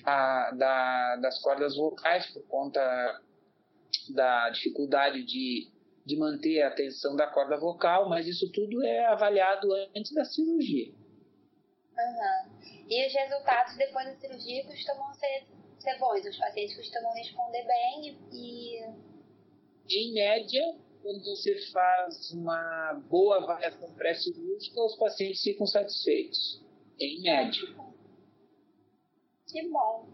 da, 0.03 0.51
da, 0.51 1.15
das 1.17 1.41
cordas 1.41 1.75
vocais, 1.75 2.25
por 2.27 2.43
conta 2.43 3.21
da 4.09 4.49
dificuldade 4.49 5.23
de, 5.23 5.67
de 6.05 6.15
manter 6.15 6.61
a 6.61 6.71
tensão 6.71 7.15
da 7.15 7.27
corda 7.27 7.57
vocal, 7.57 8.07
mas 8.07 8.27
isso 8.27 8.49
tudo 8.51 8.81
é 8.83 9.05
avaliado 9.07 9.67
antes 9.95 10.13
da 10.13 10.23
cirurgia. 10.23 10.93
Uhum. 11.97 12.57
E 12.89 13.07
os 13.07 13.13
resultados 13.13 13.75
depois 13.75 14.05
da 14.05 14.15
cirurgia 14.15 14.65
costumam 14.65 15.13
ser, 15.15 15.47
ser 15.79 15.97
bons, 15.97 16.25
os 16.25 16.37
pacientes 16.37 16.75
costumam 16.75 17.13
responder 17.13 17.63
bem 17.65 18.17
e. 18.31 18.83
Em 19.89 20.13
média, 20.13 20.75
quando 21.01 21.23
você 21.23 21.57
faz 21.71 22.31
uma 22.31 22.93
boa 23.09 23.37
avaliação 23.37 23.91
pré-cirúrgica, 23.93 24.81
os 24.81 24.95
pacientes 24.97 25.41
ficam 25.41 25.65
satisfeitos, 25.65 26.61
em 26.99 27.21
média. 27.21 27.61
Que 29.47 29.67
bom. 29.69 30.05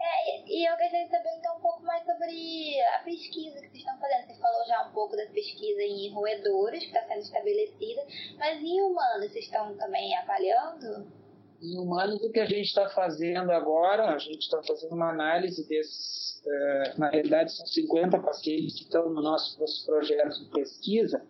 É, 0.00 0.42
e 0.48 0.68
eu 0.68 0.76
gostaria 0.76 1.04
de 1.04 1.10
saber 1.10 1.30
então 1.38 1.56
um 1.56 1.60
pouco 1.60 1.82
mais 1.84 2.04
sobre 2.04 2.80
a 2.80 2.98
pesquisa 3.04 3.60
que 3.60 3.68
vocês 3.68 3.78
estão 3.78 3.96
fazendo. 3.98 4.26
Você 4.26 4.34
falou 4.40 4.66
já 4.66 4.82
um 4.88 4.92
pouco 4.92 5.16
da 5.16 5.26
pesquisa 5.26 5.80
em 5.80 6.10
roedores, 6.10 6.80
que 6.80 6.88
está 6.88 7.06
sendo 7.06 7.20
estabelecida, 7.20 8.04
mas 8.36 8.60
em 8.60 8.82
humanos 8.82 9.30
vocês 9.30 9.44
estão 9.44 9.76
também 9.76 10.16
avaliando? 10.18 11.21
Em 11.62 11.78
humanos, 11.78 12.22
o 12.22 12.30
que 12.30 12.40
a 12.40 12.46
gente 12.46 12.66
está 12.66 12.88
fazendo 12.88 13.50
agora, 13.52 14.12
a 14.12 14.18
gente 14.18 14.40
está 14.40 14.60
fazendo 14.62 14.94
uma 14.94 15.10
análise 15.10 15.66
desses 15.68 16.22
é, 16.44 16.94
na 16.98 17.08
realidade 17.08 17.52
são 17.52 17.66
50 17.66 18.18
pacientes 18.18 18.74
que 18.74 18.82
estão 18.82 19.08
no 19.08 19.22
nosso, 19.22 19.60
nosso 19.60 19.86
projeto 19.86 20.40
de 20.40 20.50
pesquisa, 20.50 21.24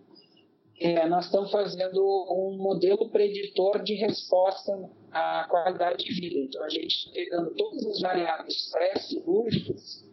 é, 0.81 1.07
nós 1.07 1.27
estamos 1.27 1.51
fazendo 1.51 2.03
um 2.31 2.57
modelo 2.57 3.09
preditor 3.11 3.83
de 3.83 3.95
resposta 3.95 4.90
à 5.11 5.47
qualidade 5.49 6.05
de 6.05 6.12
vida. 6.12 6.40
Então, 6.40 6.64
a 6.64 6.68
gente 6.68 6.88
está 6.88 7.12
pegando 7.12 7.55
todas 7.55 7.87
as 7.87 8.01
variáveis 8.01 8.71
pré-cirúrgicas 8.73 10.05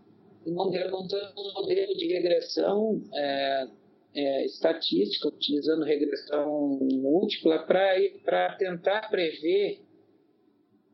e 0.45 0.51
montando 0.51 1.33
um 1.37 1.53
modelo 1.53 1.95
de 1.95 2.07
regressão 2.13 3.01
é, 3.13 3.67
é, 4.13 4.45
estatística, 4.45 5.29
utilizando 5.29 5.83
regressão 5.85 6.77
múltipla, 6.81 7.65
para 7.65 8.55
tentar 8.57 9.09
prever 9.09 9.81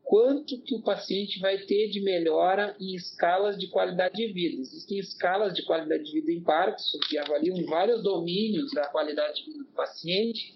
quanto 0.06 0.62
que 0.62 0.76
o 0.76 0.82
paciente 0.82 1.40
vai 1.40 1.58
ter 1.58 1.88
de 1.88 2.00
melhora 2.00 2.76
em 2.78 2.94
escalas 2.94 3.58
de 3.58 3.66
qualidade 3.66 4.14
de 4.14 4.32
vida. 4.32 4.62
Existem 4.62 5.00
escalas 5.00 5.52
de 5.52 5.64
qualidade 5.64 6.04
de 6.04 6.12
vida 6.12 6.30
em 6.30 6.44
Parkinson 6.44 6.98
que 7.08 7.18
avaliam 7.18 7.66
vários 7.66 8.04
domínios 8.04 8.70
da 8.72 8.86
qualidade 8.86 9.44
de 9.44 9.50
vida 9.50 9.64
do 9.64 9.72
paciente 9.72 10.54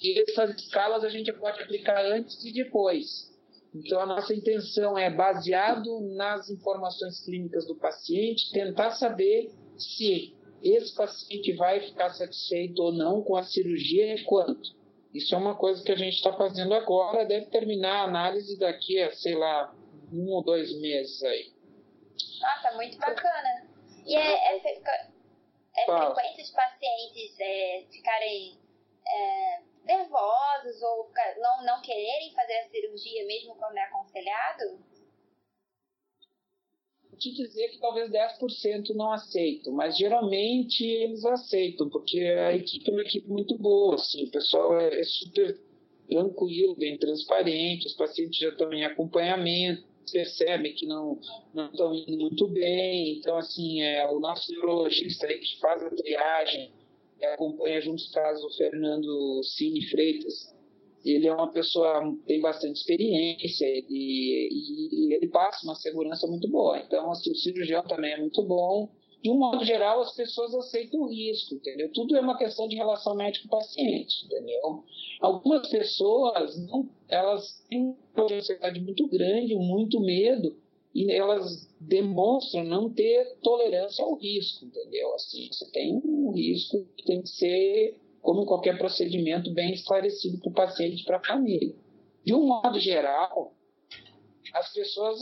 e 0.00 0.20
essas 0.22 0.54
escalas 0.54 1.02
a 1.02 1.08
gente 1.08 1.32
pode 1.32 1.60
aplicar 1.60 2.06
antes 2.06 2.42
e 2.44 2.52
depois. 2.52 3.28
Então, 3.74 4.00
a 4.00 4.06
nossa 4.06 4.32
intenção 4.32 4.96
é, 4.96 5.10
baseado 5.10 6.00
nas 6.14 6.48
informações 6.48 7.24
clínicas 7.24 7.66
do 7.66 7.74
paciente, 7.74 8.52
tentar 8.52 8.92
saber 8.92 9.50
se 9.76 10.32
esse 10.62 10.94
paciente 10.94 11.52
vai 11.54 11.80
ficar 11.80 12.10
satisfeito 12.10 12.80
ou 12.80 12.92
não 12.92 13.22
com 13.22 13.36
a 13.36 13.42
cirurgia 13.42 14.14
e 14.14 14.24
quanto. 14.24 14.79
Isso 15.12 15.34
é 15.34 15.38
uma 15.38 15.56
coisa 15.56 15.82
que 15.82 15.90
a 15.90 15.96
gente 15.96 16.14
está 16.14 16.32
fazendo 16.32 16.72
agora, 16.74 17.24
deve 17.24 17.46
terminar 17.46 18.02
a 18.02 18.04
análise 18.04 18.58
daqui 18.58 19.00
a, 19.02 19.12
sei 19.12 19.34
lá, 19.34 19.74
um 20.12 20.28
ou 20.30 20.42
dois 20.42 20.72
meses 20.80 21.22
aí. 21.22 21.52
Nossa, 22.40 22.76
muito 22.76 22.96
bacana. 22.98 23.68
E 24.06 24.16
é, 24.16 24.56
é, 24.56 24.82
é 25.76 25.84
frequente 25.84 26.42
os 26.42 26.50
pacientes 26.50 27.40
é, 27.40 27.84
ficarem 27.90 28.58
é, 29.06 29.60
nervosos 29.84 30.82
ou 30.82 31.10
não, 31.38 31.64
não 31.64 31.82
quererem 31.82 32.32
fazer 32.34 32.58
a 32.58 32.68
cirurgia 32.68 33.26
mesmo 33.26 33.56
quando 33.56 33.76
é 33.76 33.82
aconselhado? 33.82 34.89
Te 37.20 37.30
dizer 37.32 37.68
que 37.68 37.78
talvez 37.78 38.10
10% 38.10 38.94
não 38.94 39.12
aceitam, 39.12 39.72
mas 39.74 39.96
geralmente 39.96 40.84
eles 40.84 41.24
aceitam, 41.24 41.88
porque 41.88 42.18
a 42.18 42.56
equipe 42.56 42.90
é 42.90 42.92
uma 42.92 43.02
equipe 43.02 43.28
muito 43.28 43.56
boa, 43.58 43.94
assim, 43.94 44.24
o 44.24 44.30
pessoal 44.30 44.80
é, 44.80 45.00
é 45.00 45.04
super 45.04 45.60
tranquilo, 46.08 46.74
bem 46.74 46.98
transparente, 46.98 47.86
os 47.86 47.94
pacientes 47.94 48.38
já 48.38 48.48
estão 48.48 48.72
em 48.72 48.84
acompanhamento, 48.84 49.84
percebem 50.10 50.74
que 50.74 50.86
não 50.86 51.20
não 51.54 51.66
estão 51.66 51.94
indo 51.94 52.16
muito 52.16 52.48
bem, 52.48 53.18
então 53.18 53.36
assim, 53.36 53.82
é 53.82 54.08
o 54.10 54.18
nosso 54.18 54.50
neurologista 54.50 55.26
aí 55.26 55.38
que 55.38 55.60
faz 55.60 55.82
a 55.84 55.90
triagem, 55.90 56.72
acompanha 57.34 57.80
junto 57.82 58.02
com 58.06 58.12
casos 58.12 58.42
o 58.42 58.56
Fernando 58.56 59.42
Cine 59.44 59.82
Freitas, 59.86 60.54
ele 61.04 61.26
é 61.26 61.32
uma 61.32 61.50
pessoa 61.50 62.02
tem 62.26 62.40
bastante 62.40 62.78
experiência 62.78 63.66
e, 63.66 64.48
e, 64.50 65.14
ele 65.14 65.28
passa 65.28 65.64
uma 65.64 65.74
segurança 65.74 66.26
muito 66.26 66.48
boa. 66.48 66.78
Então, 66.78 67.10
assim, 67.10 67.30
o 67.30 67.34
cirurgião 67.34 67.82
também 67.84 68.12
é 68.12 68.18
muito 68.18 68.42
bom. 68.42 68.88
De 69.22 69.30
um 69.30 69.38
modo 69.38 69.64
geral, 69.64 70.00
as 70.00 70.14
pessoas 70.14 70.54
aceitam 70.54 71.00
o 71.00 71.08
risco, 71.08 71.54
entendeu? 71.54 71.90
Tudo 71.92 72.16
é 72.16 72.20
uma 72.20 72.38
questão 72.38 72.66
de 72.66 72.76
relação 72.76 73.14
médico-paciente, 73.14 74.24
entendeu? 74.24 74.82
Algumas 75.20 75.68
pessoas, 75.68 76.58
não, 76.66 76.88
elas 77.08 77.62
têm 77.68 77.94
uma 78.16 78.32
ansiedade 78.32 78.80
muito 78.80 79.06
grande, 79.08 79.54
muito 79.54 80.00
medo, 80.00 80.56
e 80.94 81.12
elas 81.12 81.68
demonstram 81.78 82.64
não 82.64 82.90
ter 82.90 83.36
tolerância 83.42 84.02
ao 84.02 84.14
risco, 84.14 84.64
entendeu? 84.64 85.14
Assim, 85.14 85.48
você 85.52 85.70
tem 85.70 86.00
um 86.04 86.32
risco 86.32 86.86
que 86.96 87.04
tem 87.04 87.22
que 87.22 87.28
ser 87.28 87.96
como 88.22 88.46
qualquer 88.46 88.78
procedimento 88.78 89.52
bem 89.52 89.72
esclarecido 89.72 90.38
para 90.38 90.50
o 90.50 90.54
paciente 90.54 91.02
e 91.02 91.04
para 91.04 91.16
a 91.16 91.24
família. 91.24 91.74
De 92.24 92.34
um 92.34 92.46
modo 92.46 92.78
geral, 92.78 93.54
as 94.52 94.72
pessoas 94.72 95.20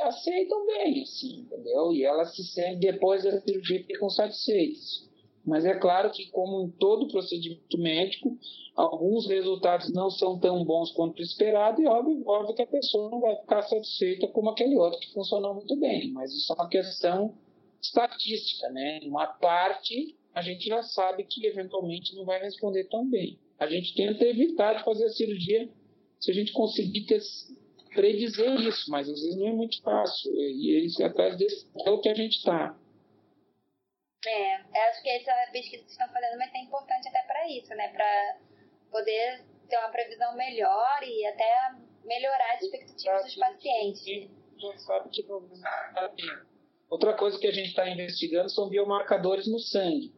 aceitam 0.00 0.66
bem, 0.66 1.02
assim, 1.02 1.40
entendeu? 1.40 1.92
E 1.92 2.04
elas 2.04 2.34
se 2.34 2.44
sentem, 2.44 2.92
depois 2.92 3.24
da 3.24 3.40
cirurgia, 3.40 3.84
ficam 3.84 4.08
satisfeitas. 4.08 5.08
Mas 5.44 5.64
é 5.64 5.74
claro 5.74 6.10
que, 6.10 6.30
como 6.30 6.62
em 6.62 6.70
todo 6.70 7.08
procedimento 7.08 7.78
médico, 7.78 8.38
alguns 8.76 9.26
resultados 9.26 9.92
não 9.92 10.10
são 10.10 10.38
tão 10.38 10.64
bons 10.64 10.92
quanto 10.92 11.22
esperado 11.22 11.80
e 11.80 11.86
óbvio, 11.86 12.22
óbvio 12.26 12.54
que 12.54 12.62
a 12.62 12.66
pessoa 12.66 13.10
não 13.10 13.20
vai 13.20 13.36
ficar 13.36 13.62
satisfeita 13.62 14.28
como 14.28 14.50
aquele 14.50 14.76
outro 14.76 15.00
que 15.00 15.12
funcionou 15.12 15.54
muito 15.54 15.74
bem. 15.76 16.12
Mas 16.12 16.32
isso 16.32 16.52
é 16.52 16.56
uma 16.56 16.68
questão 16.68 17.34
estatística, 17.82 18.68
né? 18.68 19.00
Uma 19.04 19.26
parte 19.26 20.14
a 20.34 20.42
gente 20.42 20.68
já 20.68 20.82
sabe 20.82 21.24
que 21.24 21.46
eventualmente 21.46 22.14
não 22.14 22.24
vai 22.24 22.40
responder 22.40 22.84
tão 22.84 23.08
bem. 23.08 23.38
A 23.58 23.66
gente 23.66 23.94
tenta 23.94 24.24
evitar 24.24 24.74
de 24.74 24.84
fazer 24.84 25.04
a 25.06 25.10
cirurgia 25.10 25.68
se 26.20 26.30
a 26.30 26.34
gente 26.34 26.52
conseguir 26.52 27.06
ter, 27.06 27.20
predizer 27.94 28.60
isso, 28.60 28.90
mas 28.90 29.08
às 29.08 29.20
vezes 29.20 29.36
não 29.36 29.48
é 29.48 29.52
muito 29.52 29.82
fácil. 29.82 30.32
E 30.34 30.76
eles 30.76 31.00
atrás 31.00 31.36
desse 31.36 31.66
é 31.84 31.90
o 31.90 32.00
que 32.00 32.08
a 32.08 32.14
gente 32.14 32.38
está. 32.38 32.76
É, 34.26 34.54
acho 34.88 35.02
que 35.02 35.08
essa 35.08 35.32
pesquisa 35.50 35.82
que 35.82 35.90
vocês 35.90 35.92
estão 35.92 36.08
fazendo 36.08 36.38
vai 36.38 36.50
ser 36.50 36.58
importante 36.58 37.08
até 37.08 37.22
para 37.22 37.48
isso, 37.48 37.70
né? 37.70 37.88
Para 37.88 38.38
poder 38.90 39.44
ter 39.68 39.78
uma 39.78 39.88
previsão 39.88 40.36
melhor 40.36 41.02
e 41.02 41.26
até 41.26 41.74
melhorar 42.04 42.54
as 42.54 42.62
expectativas 42.62 43.24
dos 43.24 43.34
pacientes. 43.36 44.30
Já 44.58 44.78
sabe 44.78 45.08
que 45.08 45.22
problema 45.22 45.66
Outra 46.90 47.14
coisa 47.14 47.38
que 47.38 47.46
a 47.46 47.52
gente 47.52 47.68
está 47.68 47.88
investigando 47.88 48.50
são 48.50 48.68
biomarcadores 48.68 49.46
no 49.46 49.60
sangue, 49.60 50.12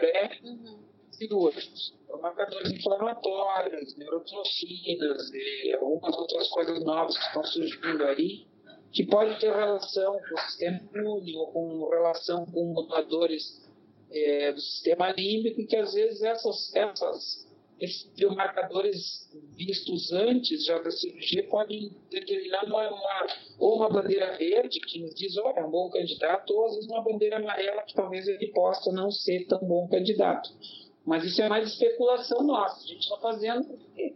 pré-cirúrgicos. 0.00 1.94
Uhum. 2.08 2.20
Marcadores 2.20 2.72
inflamatórios, 2.72 3.96
neurotoxinas 3.96 5.30
e 5.32 5.72
algumas 5.74 6.16
outras 6.16 6.48
coisas 6.48 6.82
novas 6.84 7.16
que 7.16 7.24
estão 7.24 7.44
surgindo 7.44 8.04
aí, 8.04 8.46
que 8.92 9.06
pode 9.06 9.38
ter 9.38 9.52
relação 9.52 10.18
com 10.18 10.34
o 10.34 10.38
sistema 10.38 10.80
imune 10.94 11.36
ou 11.36 11.52
com 11.52 11.88
relação 11.90 12.44
com 12.46 12.72
mutadores 12.72 13.60
é, 14.10 14.52
do 14.52 14.60
sistema 14.60 15.12
límbico, 15.12 15.60
e 15.60 15.66
que 15.66 15.76
às 15.76 15.94
vezes 15.94 16.22
essas, 16.22 16.74
essas 16.74 17.49
esses 17.80 18.12
biomarcadores 18.14 19.30
vistos 19.56 20.12
antes 20.12 20.64
já 20.66 20.78
da 20.78 20.90
cirurgia 20.90 21.48
podem 21.48 21.90
determinar 22.10 22.64
uma, 22.64 22.88
uma, 22.88 23.26
ou 23.58 23.76
uma 23.76 23.88
bandeira 23.88 24.36
verde 24.36 24.80
que 24.80 25.00
nos 25.00 25.14
diz, 25.14 25.36
olha, 25.38 25.60
é 25.60 25.64
um 25.64 25.70
bom 25.70 25.88
candidato, 25.88 26.54
ou 26.54 26.66
às 26.66 26.74
vezes 26.74 26.90
uma 26.90 27.02
bandeira 27.02 27.38
amarela 27.38 27.82
que 27.82 27.94
talvez 27.94 28.28
ele 28.28 28.48
possa 28.48 28.92
não 28.92 29.10
ser 29.10 29.46
tão 29.46 29.60
bom 29.60 29.88
candidato. 29.88 30.50
Mas 31.06 31.24
isso 31.24 31.40
é 31.40 31.48
mais 31.48 31.68
especulação 31.68 32.42
nossa. 32.42 32.84
A 32.84 32.86
gente 32.86 33.00
está 33.00 33.16
fazendo 33.16 33.64
porque 33.64 34.14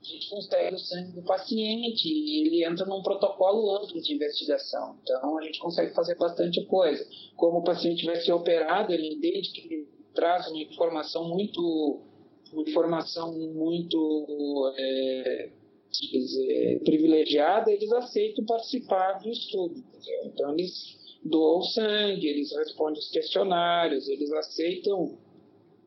a 0.00 0.04
gente 0.04 0.30
consegue 0.30 0.74
o 0.74 0.78
sangue 0.78 1.12
do 1.12 1.22
paciente 1.22 2.08
e 2.08 2.46
ele 2.46 2.64
entra 2.64 2.84
num 2.84 3.02
protocolo 3.02 3.76
amplo 3.76 4.00
de 4.00 4.12
investigação. 4.12 4.98
Então 5.02 5.38
a 5.38 5.42
gente 5.42 5.60
consegue 5.60 5.94
fazer 5.94 6.16
bastante 6.16 6.64
coisa. 6.66 7.06
Como 7.36 7.58
o 7.58 7.64
paciente 7.64 8.04
vai 8.04 8.16
ser 8.16 8.32
operado, 8.32 8.92
ele 8.92 9.14
entende 9.14 9.52
que 9.52 9.60
ele 9.60 9.88
traz 10.14 10.48
uma 10.48 10.58
informação 10.58 11.28
muito 11.28 12.07
informação 12.54 13.32
muito 13.32 14.72
é, 14.76 15.50
dizer, 15.90 16.80
privilegiada, 16.84 17.70
eles 17.70 17.90
aceitam 17.92 18.44
participar 18.44 19.14
do 19.14 19.28
estudo. 19.28 19.82
Então, 20.24 20.52
eles 20.52 20.96
doam 21.22 21.62
sangue, 21.62 22.26
eles 22.26 22.54
respondem 22.54 22.98
os 22.98 23.10
questionários, 23.10 24.08
eles 24.08 24.30
aceitam 24.32 25.16